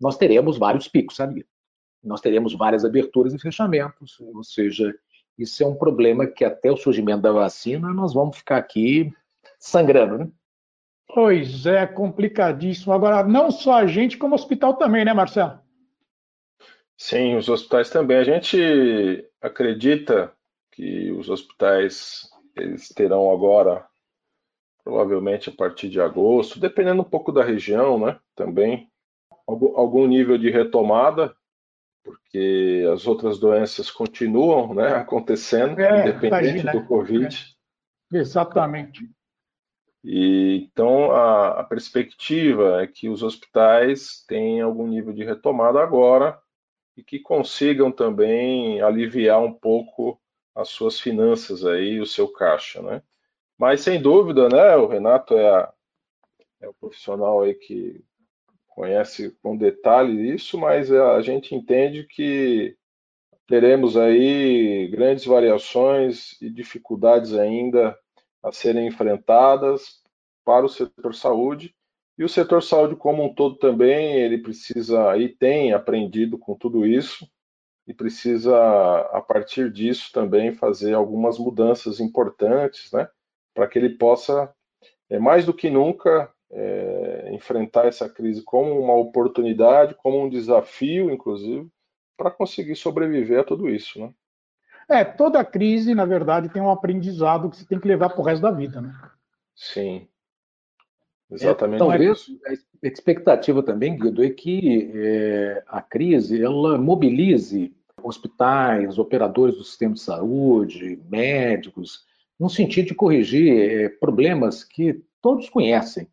[0.00, 1.46] nós teremos vários picos, sabe?
[2.04, 4.94] nós teremos várias aberturas e fechamentos, ou seja,
[5.38, 9.12] isso é um problema que até o surgimento da vacina nós vamos ficar aqui
[9.58, 10.28] sangrando, né?
[11.08, 12.92] Pois é, complicadíssimo.
[12.92, 15.60] Agora, não só a gente, como o hospital também, né, Marcelo?
[16.96, 18.16] Sim, os hospitais também.
[18.16, 20.32] A gente acredita
[20.72, 23.86] que os hospitais eles terão agora,
[24.82, 28.18] provavelmente a partir de agosto, dependendo um pouco da região, né?
[28.34, 28.88] Também
[29.46, 31.34] algum nível de retomada
[32.04, 37.56] porque as outras doenças continuam né, acontecendo, é, independente imagina, do Covid.
[38.12, 38.18] É.
[38.18, 39.10] Exatamente.
[40.04, 46.38] E, então, a, a, perspectiva é que os hospitais tenham algum nível de retomada agora
[46.94, 50.20] e que consigam também aliviar um pouco
[50.54, 53.02] as suas finanças aí, o seu caixa, né?
[53.58, 55.72] Mas, sem dúvida, né, o Renato é, a,
[56.60, 58.04] é o profissional aí que
[58.74, 62.76] conhece com detalhe isso, mas a gente entende que
[63.46, 67.96] teremos aí grandes variações e dificuldades ainda
[68.42, 70.02] a serem enfrentadas
[70.44, 71.74] para o setor saúde.
[72.18, 76.86] E o setor saúde como um todo também, ele precisa e tem aprendido com tudo
[76.86, 77.28] isso
[77.86, 78.56] e precisa
[79.12, 83.08] a partir disso também fazer algumas mudanças importantes, né,
[83.52, 84.52] para que ele possa
[85.10, 91.10] é, mais do que nunca é, enfrentar essa crise como uma oportunidade, como um desafio,
[91.10, 91.68] inclusive,
[92.16, 94.12] para conseguir sobreviver a tudo isso, né?
[94.88, 98.24] É, toda crise, na verdade, tem um aprendizado que você tem que levar para o
[98.24, 98.94] resto da vida, né?
[99.54, 100.06] Sim.
[101.30, 101.76] Exatamente.
[101.76, 102.26] É, talvez
[102.82, 109.94] a expectativa também, Guido, é que é, a crise ela mobilize hospitais, operadores do sistema
[109.94, 112.04] de saúde, médicos,
[112.38, 116.06] no sentido de corrigir é, problemas que todos conhecem,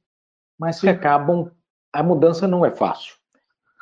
[0.62, 1.50] mas que acabam.
[1.92, 3.16] A mudança não é fácil.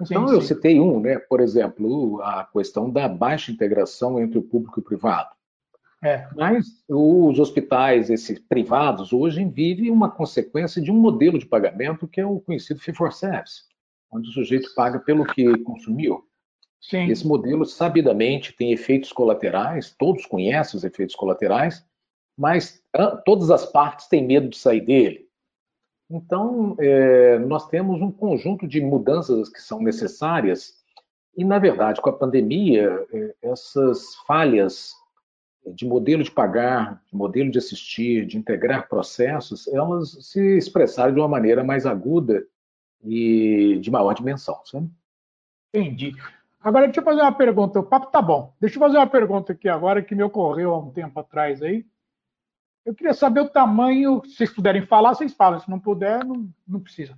[0.01, 1.19] Então, sim, eu citei um, né?
[1.19, 5.29] por exemplo, a questão da baixa integração entre o público e o privado.
[6.01, 6.25] É.
[6.33, 12.21] Mas os hospitais, esses privados, hoje vivem uma consequência de um modelo de pagamento que
[12.21, 13.63] é o conhecido fee-for-service,
[14.09, 16.23] onde o sujeito paga pelo que consumiu.
[16.79, 17.09] Sim.
[17.09, 21.85] Esse modelo, sabidamente, tem efeitos colaterais, todos conhecem os efeitos colaterais,
[22.37, 22.81] mas
[23.25, 25.28] todas as partes têm medo de sair dele.
[26.09, 30.79] Então, é, nós temos um conjunto de mudanças que são necessárias,
[31.37, 34.93] e, na verdade, com a pandemia, é, essas falhas
[35.65, 41.19] de modelo de pagar, de modelo de assistir, de integrar processos, elas se expressaram de
[41.19, 42.43] uma maneira mais aguda
[43.03, 44.59] e de maior dimensão.
[44.65, 44.89] Sabe?
[45.73, 46.13] Entendi.
[46.61, 47.79] Agora, deixa eu fazer uma pergunta.
[47.79, 48.53] O papo tá bom.
[48.59, 51.85] Deixa eu fazer uma pergunta aqui agora que me ocorreu há um tempo atrás aí.
[52.85, 56.49] Eu queria saber o tamanho, se vocês puderem falar, vocês falam, se não puder, não,
[56.67, 57.15] não precisa.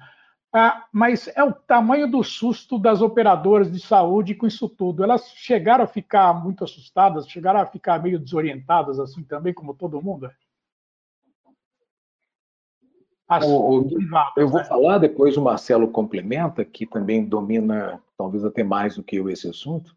[0.54, 5.02] Ah, mas é o tamanho do susto das operadoras de saúde com isso tudo.
[5.02, 10.02] Elas chegaram a ficar muito assustadas, chegaram a ficar meio desorientadas, assim também, como todo
[10.02, 10.30] mundo?
[13.30, 13.88] As o,
[14.36, 14.66] eu vou né?
[14.66, 19.48] falar, depois o Marcelo complementa, que também domina talvez até mais do que eu esse
[19.48, 19.96] assunto.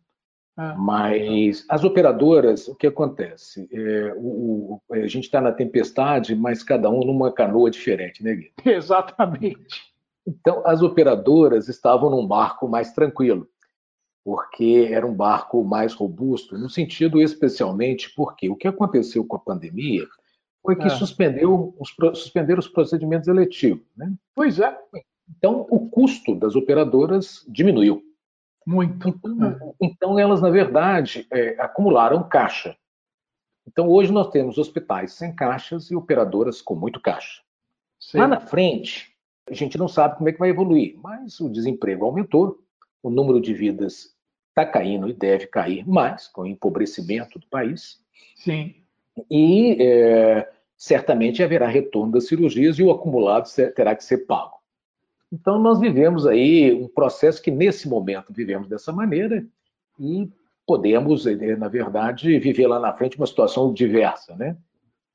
[0.57, 0.75] Ah.
[0.77, 3.69] Mas as operadoras, o que acontece?
[3.73, 8.35] É, o, o, a gente está na tempestade, mas cada um numa canoa diferente, né,
[8.35, 8.53] Gui?
[8.65, 9.95] Exatamente.
[10.27, 13.49] Então, as operadoras estavam num barco mais tranquilo,
[14.25, 19.41] porque era um barco mais robusto, no sentido especialmente porque o que aconteceu com a
[19.41, 20.07] pandemia
[20.63, 20.91] foi que ah.
[20.91, 23.85] suspendeu os, suspenderam os procedimentos eletivos.
[23.97, 24.13] Né?
[24.35, 24.75] Pois é.
[25.37, 28.03] Então, o custo das operadoras diminuiu.
[28.67, 29.09] Muito.
[29.09, 32.77] Então, então elas, na verdade, é, acumularam caixa.
[33.67, 37.43] Então, hoje nós temos hospitais sem caixas e operadoras com muito caixa.
[37.99, 38.19] Sim.
[38.19, 39.15] Lá na frente,
[39.49, 42.59] a gente não sabe como é que vai evoluir, mas o desemprego aumentou,
[43.03, 44.15] o número de vidas
[44.51, 48.01] está caindo e deve cair mais com o empobrecimento do país.
[48.37, 48.75] Sim.
[49.31, 54.59] E é, certamente haverá retorno das cirurgias e o acumulado terá que ser pago.
[55.33, 59.45] Então, nós vivemos aí um processo que, nesse momento, vivemos dessa maneira
[59.99, 60.31] e
[60.67, 64.57] podemos, eh, na verdade, viver lá na frente uma situação diversa, né?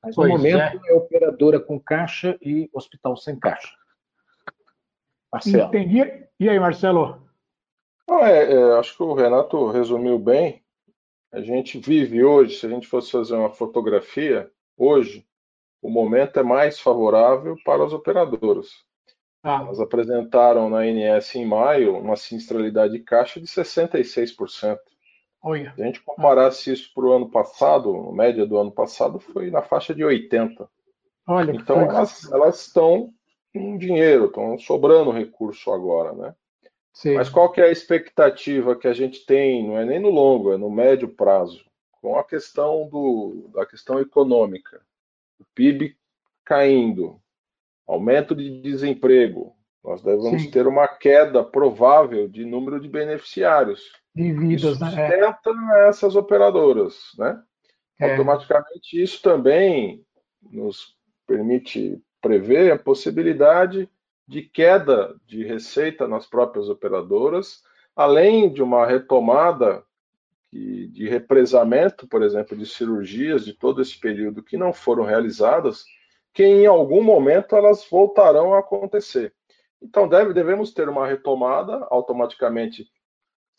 [0.04, 0.92] Mas, no momento, é.
[0.92, 3.76] é operadora com caixa e hospital sem caixa.
[5.32, 5.68] Marcelo.
[5.68, 6.28] Entendi.
[6.40, 7.30] E aí, Marcelo?
[8.10, 10.64] é, é, acho que o Renato resumiu bem.
[11.32, 15.26] a gente vive hoje, se a gente fosse fazer uma fotografia, hoje,
[15.82, 18.84] o momento é mais favorável para as operadoras.
[19.44, 19.62] Ah.
[19.64, 24.78] Elas apresentaram na ANS em maio uma sinistralidade de caixa de 66%.
[25.42, 25.74] Olha.
[25.74, 29.50] Se a gente comparasse isso para o ano passado, a média do ano passado foi
[29.50, 30.68] na faixa de 80%.
[31.26, 33.14] Olha, então elas, elas estão
[33.54, 36.36] com dinheiro, estão sobrando recurso agora, né?
[36.92, 37.14] Sim.
[37.14, 40.52] Mas qual que é a expectativa que a gente tem, não é nem no longo,
[40.52, 41.64] é no médio prazo,
[42.02, 44.82] com a questão do, da questão econômica,
[45.40, 45.96] o PIB
[46.44, 47.22] caindo,
[47.90, 50.52] aumento de desemprego, nós devemos Sim.
[50.52, 53.82] ter uma queda provável de número de beneficiários.
[54.16, 54.90] De vidas, né?
[54.90, 55.52] sustenta
[55.88, 57.42] essas operadoras, né?
[58.00, 58.12] É.
[58.12, 60.06] Automaticamente isso também
[60.42, 63.90] nos permite prever a possibilidade
[64.28, 67.62] de queda de receita nas próprias operadoras,
[67.96, 69.84] além de uma retomada
[70.52, 75.86] de represamento, por exemplo, de cirurgias de todo esse período que não foram realizadas,
[76.40, 79.34] que em algum momento elas voltarão a acontecer.
[79.82, 82.88] Então, deve, devemos ter uma retomada, automaticamente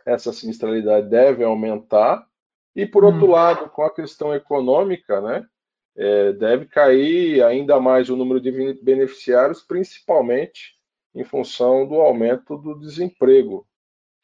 [0.07, 2.27] essa sinistralidade deve aumentar,
[2.75, 3.33] e por outro hum.
[3.33, 5.47] lado, com a questão econômica, né,
[5.95, 8.51] é, deve cair ainda mais o número de
[8.83, 10.79] beneficiários, principalmente
[11.15, 13.69] em função do aumento do desemprego,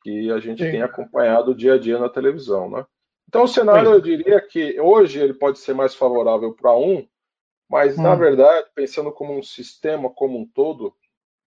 [0.02, 0.70] que a gente Sim.
[0.70, 2.70] tem acompanhado dia a dia na televisão.
[2.70, 2.86] Né?
[3.28, 7.06] Então, o cenário, eu diria que hoje ele pode ser mais favorável para um,
[7.68, 8.02] mas, hum.
[8.02, 10.94] na verdade, pensando como um sistema como um todo,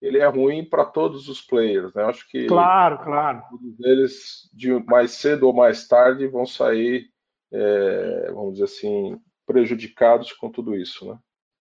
[0.02, 1.94] ele é ruim para todos os players.
[1.94, 2.04] Né?
[2.04, 3.44] Acho que claro, claro.
[3.50, 7.10] todos eles, de mais cedo ou mais tarde, vão sair,
[7.52, 11.08] é, vamos dizer assim, prejudicados com tudo isso.
[11.08, 11.18] Né?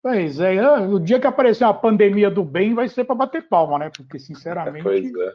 [0.03, 3.79] Pois é, o dia que aparecer a pandemia do bem vai ser para bater palma,
[3.79, 3.91] né?
[3.97, 5.35] Porque, sinceramente, é.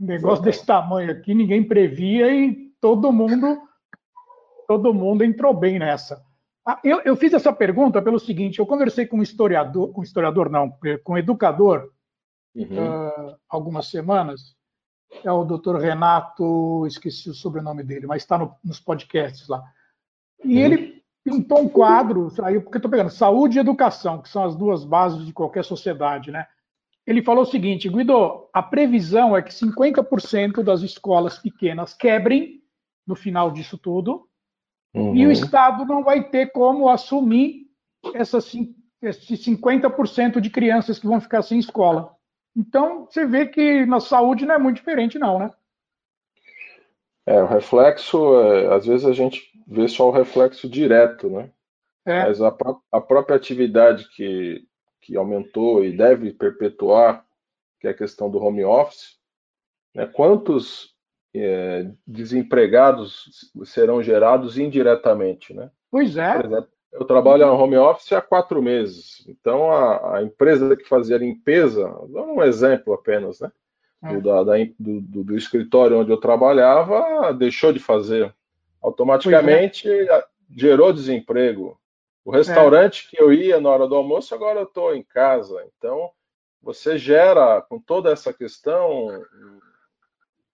[0.00, 3.58] um negócio desse tamanho aqui ninguém previa e todo mundo
[4.66, 6.24] todo mundo entrou bem nessa.
[6.66, 10.04] Ah, eu, eu, fiz essa pergunta pelo seguinte: eu conversei com um historiador, com um
[10.04, 10.70] historiador não,
[11.02, 11.90] com um educador,
[12.54, 12.64] uhum.
[12.64, 14.54] uh, algumas semanas.
[15.24, 19.60] É o doutor Renato, esqueci o sobrenome dele, mas está no, nos podcasts lá.
[20.44, 20.64] E uhum.
[20.64, 24.84] ele pintou um quadro, aí, porque estou pegando saúde e educação, que são as duas
[24.84, 26.46] bases de qualquer sociedade, né?
[27.06, 32.62] Ele falou o seguinte, Guido, a previsão é que 50% das escolas pequenas quebrem
[33.06, 34.28] no final disso tudo,
[34.94, 35.14] Uhum.
[35.14, 37.66] E o Estado não vai ter como assumir
[38.14, 38.52] essas,
[39.02, 42.14] esse 50% de crianças que vão ficar sem escola.
[42.56, 45.50] Então, você vê que na saúde não é muito diferente, não, né?
[47.26, 51.50] É, o reflexo, é, às vezes a gente vê só o reflexo direto, né?
[52.04, 52.24] É.
[52.24, 52.56] Mas a,
[52.90, 54.66] a própria atividade que,
[55.00, 57.24] que aumentou e deve perpetuar,
[57.78, 59.18] que é a questão do home office,
[59.94, 60.06] né?
[60.06, 60.96] quantos
[61.34, 65.70] é, desempregados serão gerados indiretamente, né?
[65.90, 66.34] Pois é.
[66.34, 70.88] Por exemplo, eu trabalho no home office há quatro meses, então a, a empresa que
[70.88, 73.50] fazia limpeza, dando um exemplo apenas, né?
[74.02, 74.14] É.
[74.14, 78.34] Do, da, da, do, do, escritório onde eu trabalhava, deixou de fazer.
[78.82, 80.24] Automaticamente é.
[80.56, 81.78] gerou desemprego.
[82.24, 83.10] O restaurante é.
[83.10, 85.62] que eu ia na hora do almoço, agora eu estou em casa.
[85.76, 86.10] Então,
[86.62, 89.08] você gera, com toda essa questão,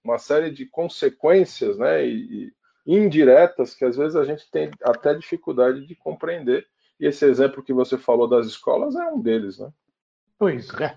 [0.07, 2.53] uma série de consequências né, e,
[2.87, 6.67] e indiretas que às vezes a gente tem até dificuldade de compreender.
[6.99, 9.71] E esse exemplo que você falou das escolas é um deles, né?
[10.39, 10.97] Pois é.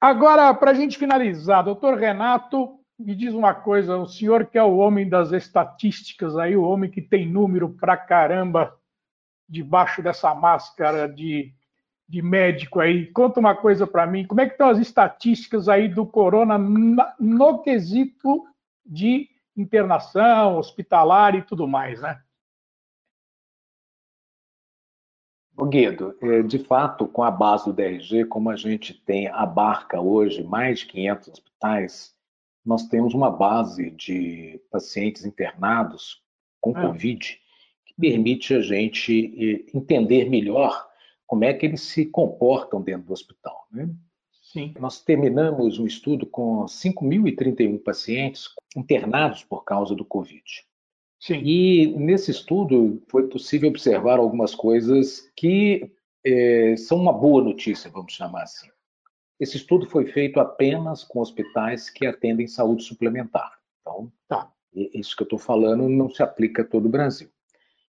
[0.00, 4.62] Agora, para a gente finalizar, doutor Renato, me diz uma coisa: o senhor que é
[4.62, 8.76] o homem das estatísticas aí, o homem que tem número pra caramba
[9.48, 11.54] debaixo dessa máscara de
[12.08, 15.88] de médico aí, conta uma coisa para mim, como é que estão as estatísticas aí
[15.88, 16.56] do corona
[17.18, 18.46] no quesito
[18.84, 22.20] de internação, hospitalar e tudo mais, né?
[25.64, 30.44] Guido, é, de fato, com a base do DRG, como a gente tem abarca hoje
[30.44, 32.14] mais de 500 hospitais,
[32.64, 36.22] nós temos uma base de pacientes internados
[36.60, 36.82] com é.
[36.82, 37.40] Covid
[37.86, 40.85] que permite a gente é, entender melhor
[41.26, 43.66] como é que eles se comportam dentro do hospital.
[43.70, 43.90] Né?
[44.42, 44.74] Sim.
[44.78, 50.42] Nós terminamos um estudo com 5.031 pacientes internados por causa do Covid.
[51.20, 51.40] Sim.
[51.44, 55.90] E nesse estudo foi possível observar algumas coisas que
[56.24, 58.68] é, são uma boa notícia, vamos chamar assim.
[59.38, 63.58] Esse estudo foi feito apenas com hospitais que atendem saúde suplementar.
[63.80, 64.50] Então, tá.
[64.74, 67.28] isso que eu estou falando não se aplica a todo o Brasil.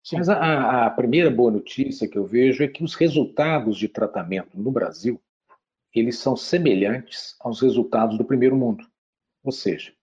[0.03, 0.17] Sim.
[0.17, 4.57] Mas a, a, primeira boa notícia que eu vejo é que os resultados de tratamento
[4.57, 5.21] no Brasil
[5.93, 8.87] eles são semelhantes aos resultados do primeiro mundo.
[9.43, 9.93] Ou seja,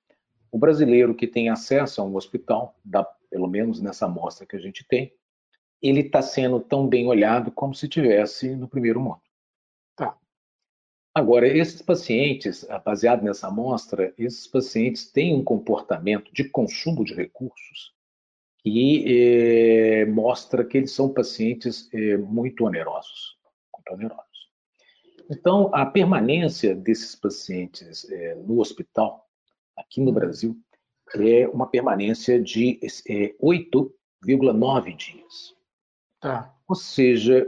[0.51, 4.61] o brasileiro que tem acesso a um hospital da pelo menos nessa amostra que a
[4.61, 5.13] gente tem,
[5.83, 9.21] ele está sendo tão bem olhado como se tivesse no primeiro mundo.
[9.97, 10.17] Tá.
[11.13, 17.94] Agora, esses pacientes, baseado nessa amostra, esses pacientes têm um comportamento de consumo de recursos
[18.65, 23.37] que eh, mostra que eles são pacientes eh, muito onerosos,
[23.77, 24.25] muito onerosos.
[25.31, 29.29] Então, a permanência desses pacientes eh, no hospital,
[29.77, 30.57] aqui no Brasil,
[31.15, 32.81] é uma permanência de
[33.39, 35.55] 8,9 dias.
[36.19, 36.55] Tá.
[36.67, 37.47] Ou seja,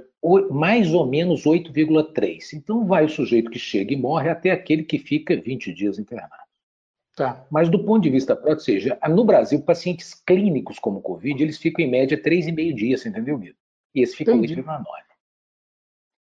[0.50, 2.52] mais ou menos 8,3.
[2.52, 6.45] Então, vai o sujeito que chega e morre até aquele que fica 20 dias internado.
[7.16, 7.46] Tá.
[7.50, 11.56] Mas do ponto de vista prático, ou seja, no Brasil, pacientes clínicos como Covid, eles
[11.56, 13.56] ficam em média 3,5 dias, você entendeu, Guido?
[13.94, 14.84] E esse fica 8,9.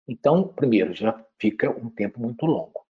[0.07, 2.85] Então, primeiro, já fica um tempo muito longo.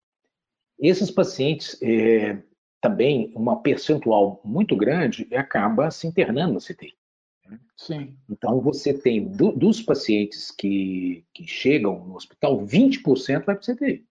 [0.78, 2.42] Esses pacientes, é,
[2.82, 6.94] também, uma percentual muito grande acaba se internando no CTI.
[7.78, 8.18] Sim.
[8.28, 13.74] Então, você tem, do, dos pacientes que, que chegam no hospital, 20% vai para o
[13.74, 14.06] CTI.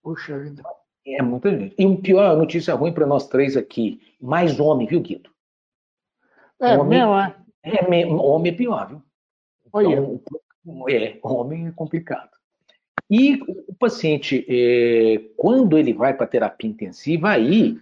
[0.00, 0.62] Puxa vida.
[1.06, 1.74] É muita gente.
[1.78, 5.30] E uma pior notícia ruim para nós três aqui: mais homem, viu, Guido?
[6.60, 7.36] É, homem, mesmo, é?
[7.62, 8.06] é?
[8.06, 9.02] Homem é pior, viu?
[9.66, 10.20] Então,
[10.88, 12.30] é, homem é complicado.
[13.08, 17.78] E o paciente, é, quando ele vai para terapia intensiva, aí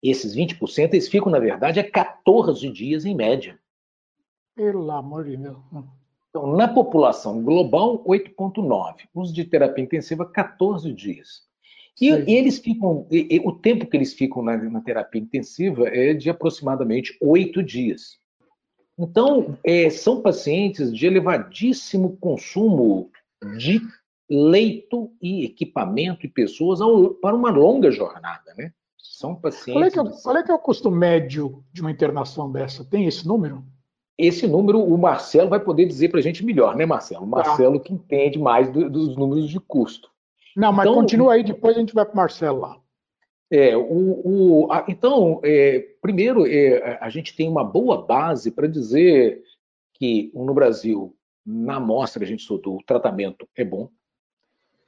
[0.00, 3.58] esses 20%, eles ficam, na verdade, a 14 dias em média.
[4.54, 5.58] Pelo amor de Deus.
[6.28, 9.08] Então, na população global, 8,9.
[9.12, 11.49] Os de terapia intensiva, 14 dias.
[12.00, 15.86] E, e eles ficam, e, e, o tempo que eles ficam na, na, terapia intensiva
[15.88, 18.18] é de aproximadamente oito dias.
[18.98, 23.10] Então, é, são pacientes de elevadíssimo consumo
[23.58, 23.80] de
[24.30, 28.72] leito e equipamento e pessoas ao, para uma longa jornada, né?
[28.96, 29.74] São pacientes.
[29.74, 32.84] Qual é, que é, qual é, que é o custo médio de uma internação dessa?
[32.84, 33.64] Tem esse número?
[34.16, 37.26] Esse número o Marcelo vai poder dizer para a gente melhor, né, Marcelo?
[37.26, 37.36] O tá.
[37.36, 37.80] Marcelo ah.
[37.80, 40.09] que entende mais do, dos números de custo.
[40.56, 42.80] Não, mas então, continua aí, depois a gente vai para o Marcelo lá.
[43.50, 48.68] É, o, o a, então, é, primeiro, é, a gente tem uma boa base para
[48.68, 49.42] dizer
[49.94, 53.90] que no Brasil, na amostra que a gente estudou, o tratamento é bom.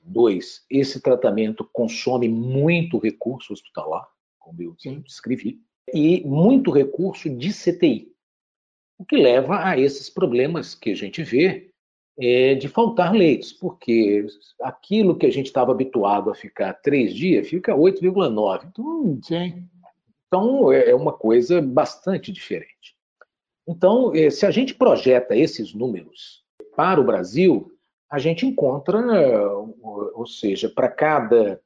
[0.00, 4.08] Dois, esse tratamento consome muito recurso hospitalar,
[4.38, 5.00] como eu Sim.
[5.00, 5.60] descrevi,
[5.92, 8.12] e muito recurso de CTI,
[8.98, 11.71] o que leva a esses problemas que a gente vê
[12.18, 14.26] é, de faltar leitos, porque
[14.60, 18.66] aquilo que a gente estava habituado a ficar três dias fica 8,9.
[18.66, 19.18] Então,
[20.26, 22.96] então é, é uma coisa bastante diferente.
[23.66, 26.42] Então, é, se a gente projeta esses números
[26.76, 27.72] para o Brasil,
[28.10, 28.98] a gente encontra,
[29.52, 31.60] ou seja, para cada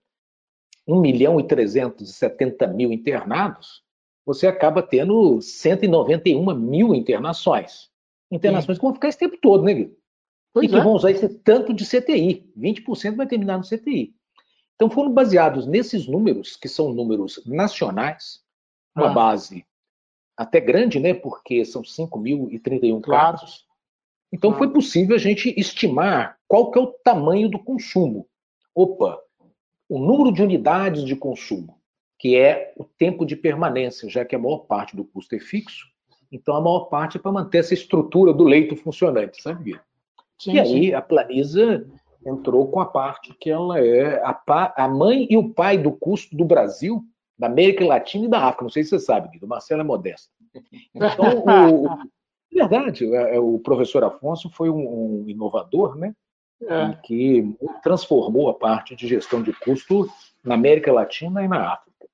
[0.87, 3.83] 1 milhão e 370 mil internados,
[4.25, 7.91] você acaba tendo 191 mil internações.
[8.31, 8.81] Internações Sim.
[8.81, 9.97] que vão ficar esse tempo todo, né, Guilherme?
[10.57, 10.81] Pois e que é.
[10.81, 12.51] vão usar esse tanto de CTI.
[12.59, 14.15] 20% vai terminar no CTI.
[14.75, 18.41] Então foram baseados nesses números, que são números nacionais,
[18.97, 19.13] uma ah.
[19.13, 19.67] base
[20.35, 21.13] até grande, né?
[21.13, 23.37] Porque são 5.031 claro.
[23.37, 23.67] casos.
[24.33, 28.27] Então foi possível a gente estimar qual que é o tamanho do consumo.
[28.75, 29.21] Opa,
[29.87, 31.79] o número de unidades de consumo,
[32.19, 35.87] que é o tempo de permanência, já que a maior parte do custo é fixo,
[36.33, 39.79] então a maior parte é para manter essa estrutura do leito funcionante, sabe?
[40.47, 41.87] E aí a Planisa
[42.25, 45.93] entrou com a parte que ela é a, pa, a mãe e o pai do
[45.93, 47.03] custo do Brasil,
[47.39, 48.65] da América Latina e da África.
[48.65, 50.31] Não sei se você sabe, o Marcelo é modesto.
[50.95, 51.89] Então, o,
[52.57, 56.15] Verdade, é, é, o professor Afonso foi um, um inovador, né?
[56.63, 56.97] É.
[57.05, 60.09] que transformou a parte de gestão de custo
[60.43, 62.09] na América Latina e na África.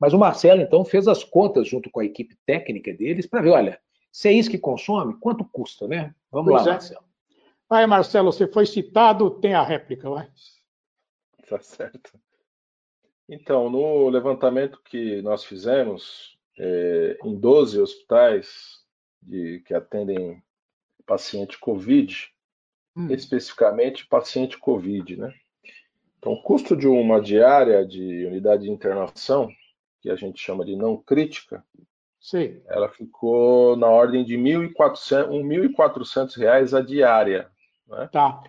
[0.00, 3.50] Mas o Marcelo, então, fez as contas junto com a equipe técnica deles para ver,
[3.50, 3.78] olha,
[4.10, 6.14] se é isso que consome, quanto custa, né?
[6.30, 6.72] Vamos pois lá, é.
[6.72, 7.04] Marcelo.
[7.72, 10.30] Vai, Marcelo, você foi citado, tem a réplica, vai.
[11.48, 12.12] Tá certo.
[13.26, 18.84] Então, no levantamento que nós fizemos, é, em 12 hospitais
[19.22, 20.42] de, que atendem
[21.06, 22.30] paciente COVID,
[22.94, 23.10] hum.
[23.10, 25.34] especificamente paciente COVID, né?
[26.18, 29.48] Então, o custo de uma diária de unidade de internação,
[30.02, 31.64] que a gente chama de não crítica,
[32.20, 32.60] Sim.
[32.66, 37.50] ela ficou na ordem de R$ 1.400 a diária.
[37.92, 38.08] Né?
[38.08, 38.42] Tá.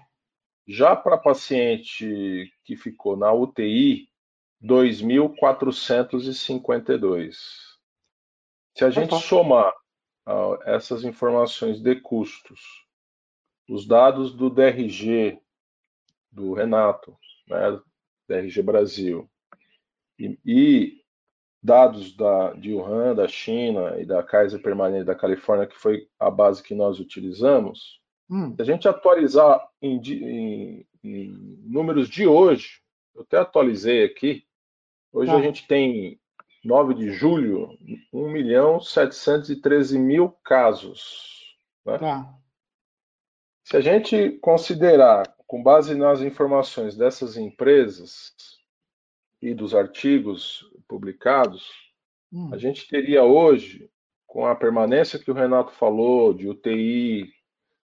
[0.66, 4.08] Já para paciente que ficou na UTI,
[4.64, 7.36] 2.452.
[8.76, 9.18] Se a gente tá.
[9.18, 9.74] somar
[10.66, 12.62] essas informações de custos,
[13.70, 15.38] os dados do DRG,
[16.32, 17.18] do Renato,
[17.48, 17.78] né,
[18.28, 19.30] DRG Brasil,
[20.18, 21.04] e, e
[21.62, 26.32] dados da, de Wuhan, da China e da Kaiser Permanente da Califórnia, que foi a
[26.32, 28.02] base que nós utilizamos,
[28.34, 28.56] hum.
[28.56, 32.82] se a gente atualizar em, em, em, números de hoje,
[33.14, 34.44] eu até atualizei aqui,
[35.12, 35.38] hoje tá.
[35.38, 36.20] a gente tem
[36.64, 37.78] 9 de julho,
[38.12, 41.56] 1 milhão 713 mil casos.
[41.86, 41.98] Né?
[42.00, 42.34] Tá.
[43.64, 48.34] Se a gente considerar, com base nas informações dessas empresas
[49.42, 51.70] e dos artigos publicados,
[52.32, 52.50] hum.
[52.52, 53.90] a gente teria hoje,
[54.26, 57.32] com a permanência que o Renato falou, de UTI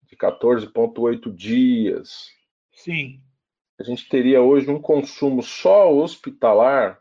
[0.08, 2.30] de 14,8 dias.
[2.72, 3.20] Sim.
[3.78, 7.00] A gente teria hoje um consumo só hospitalar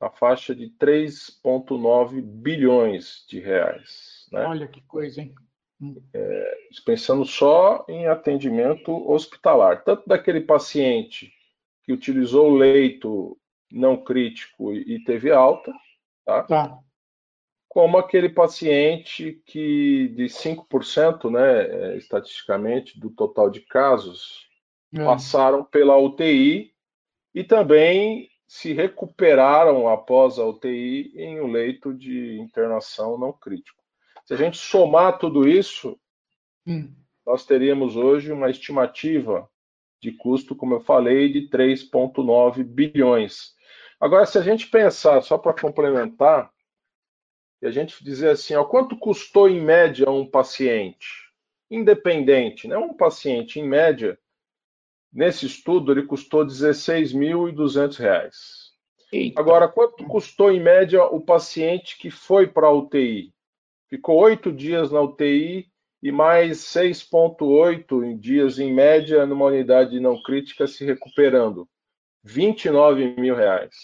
[0.00, 4.26] na faixa de 3,9 bilhões de reais.
[4.32, 4.46] Né?
[4.46, 5.34] Olha que coisa, hein?
[6.12, 11.32] É, pensando só em atendimento hospitalar, tanto daquele paciente
[11.82, 13.36] que utilizou o leito
[13.72, 15.72] não crítico e teve alta,
[16.24, 16.42] tá?
[16.42, 16.78] tá.
[17.70, 24.48] Como aquele paciente que de 5%, né, é, estatisticamente, do total de casos,
[24.92, 25.04] é.
[25.04, 26.74] passaram pela UTI
[27.32, 33.80] e também se recuperaram após a UTI em um leito de internação não crítico.
[34.24, 35.96] Se a gente somar tudo isso,
[36.66, 36.92] hum.
[37.24, 39.48] nós teríamos hoje uma estimativa
[40.02, 43.54] de custo, como eu falei, de 3,9 bilhões.
[44.00, 46.50] Agora, se a gente pensar, só para complementar,
[47.62, 51.30] e a gente dizer assim, ó, quanto custou em média um paciente
[51.70, 52.76] independente, né?
[52.76, 54.18] Um paciente em média,
[55.12, 58.32] nesse estudo, ele custou R$ 16.200.
[59.36, 63.32] Agora, quanto custou em média o paciente que foi para a UTI?
[63.88, 65.68] Ficou oito dias na UTI
[66.02, 71.68] e mais 6,8 dias em média numa unidade não crítica se recuperando.
[72.22, 73.74] 29 mil reais.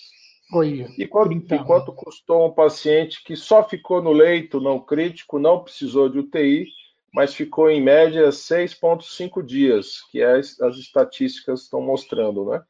[0.52, 5.40] Oi, e, quanto, e quanto custou um paciente que só ficou no leito não crítico,
[5.40, 6.68] não precisou de UTI,
[7.12, 12.62] mas ficou em média 6,5 dias, que é as, as estatísticas estão mostrando, né?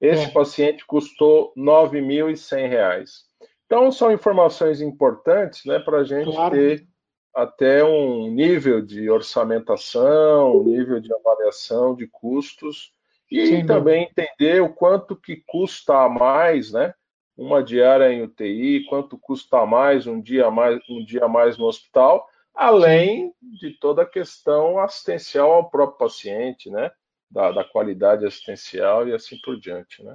[0.00, 0.30] Esse é.
[0.30, 3.04] paciente custou R$ 9.100.
[3.66, 6.54] Então, são informações importantes né, para a gente claro.
[6.54, 6.86] ter
[7.34, 12.92] até um nível de orçamentação, um nível de avaliação de custos
[13.30, 16.94] e Sim, também entender o quanto que custa a mais, né?
[17.38, 21.66] Uma diária em UTI, quanto custa mais um dia a mais, um dia mais no
[21.66, 26.90] hospital, além de toda a questão assistencial ao próprio paciente, né?
[27.30, 30.12] Da, da qualidade assistencial e assim por diante, né?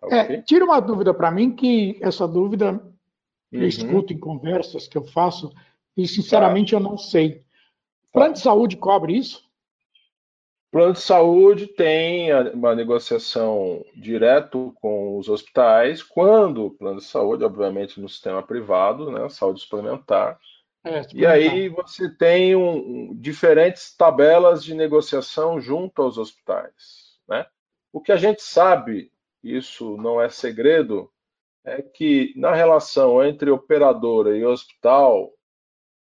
[0.00, 2.92] Tá é, tira uma dúvida para mim, que essa dúvida uhum.
[3.52, 5.52] eu escuto em conversas que eu faço,
[5.96, 6.76] e sinceramente tá.
[6.76, 7.44] eu não sei.
[8.12, 9.48] Plano de saúde cobre isso?
[10.74, 17.44] Plano de saúde tem uma negociação direto com os hospitais, quando o plano de saúde,
[17.44, 20.36] obviamente, no sistema privado, né, saúde suplementar.
[20.82, 27.20] É, e aí você tem um, um, diferentes tabelas de negociação junto aos hospitais.
[27.28, 27.46] Né?
[27.92, 29.12] O que a gente sabe,
[29.44, 31.08] isso não é segredo,
[31.64, 35.32] é que na relação entre operadora e hospital,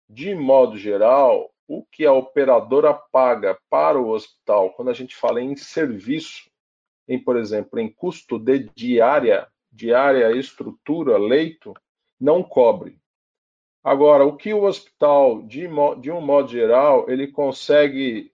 [0.09, 5.41] de modo geral, o que a operadora paga para o hospital, quando a gente fala
[5.41, 6.51] em serviço,
[7.09, 11.75] em, por exemplo, em custo de diária, diária, estrutura, leito,
[12.21, 12.99] não cobre.
[13.83, 15.69] Agora, o que o hospital, de,
[16.01, 18.33] de um modo geral, ele consegue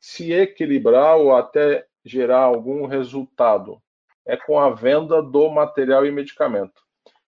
[0.00, 3.80] se equilibrar ou até gerar algum resultado
[4.26, 6.83] é com a venda do material e medicamento.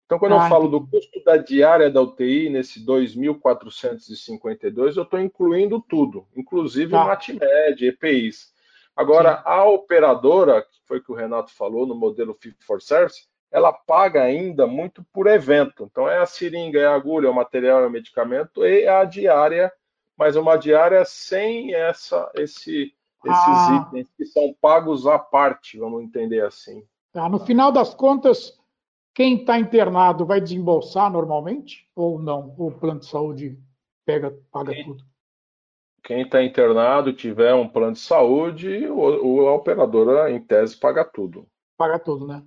[0.07, 5.20] Então, quando ah, eu falo do custo da diária da UTI, nesse 2.452, eu estou
[5.20, 7.04] incluindo tudo, inclusive tá.
[7.04, 8.54] MATMED, EPIs.
[8.94, 9.42] Agora, Sim.
[9.44, 14.22] a operadora, que foi que o Renato falou no modelo Fit for Service, ela paga
[14.22, 15.88] ainda muito por evento.
[15.90, 19.02] Então, é a seringa, é a agulha, é o material, é o medicamento e a
[19.04, 19.72] diária,
[20.16, 22.94] mas uma diária sem essa, esse,
[23.24, 23.88] esses ah.
[23.88, 26.84] itens que são pagos à parte, vamos entender assim.
[27.12, 28.57] Tá, no final das contas,
[29.16, 32.54] quem está internado vai desembolsar normalmente ou não?
[32.58, 33.58] O plano de saúde
[34.04, 35.04] pega, paga quem, tudo?
[36.04, 41.02] Quem está internado tiver um plano de saúde, o, o, a operadora, em tese, paga
[41.02, 41.48] tudo.
[41.78, 42.44] Paga tudo, né?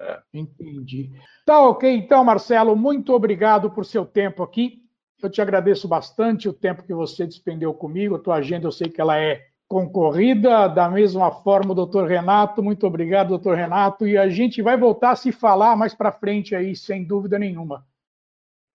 [0.00, 0.20] É.
[0.34, 1.12] Entendi.
[1.46, 4.82] Tá ok, então, Marcelo, muito obrigado por seu tempo aqui.
[5.22, 8.16] Eu te agradeço bastante o tempo que você despendeu comigo.
[8.16, 10.66] A tua agenda eu sei que ela é concorrida.
[10.66, 14.04] Da mesma forma, o doutor Renato, muito obrigado, doutor Renato.
[14.04, 17.86] E a gente vai voltar a se falar mais para frente aí, sem dúvida nenhuma.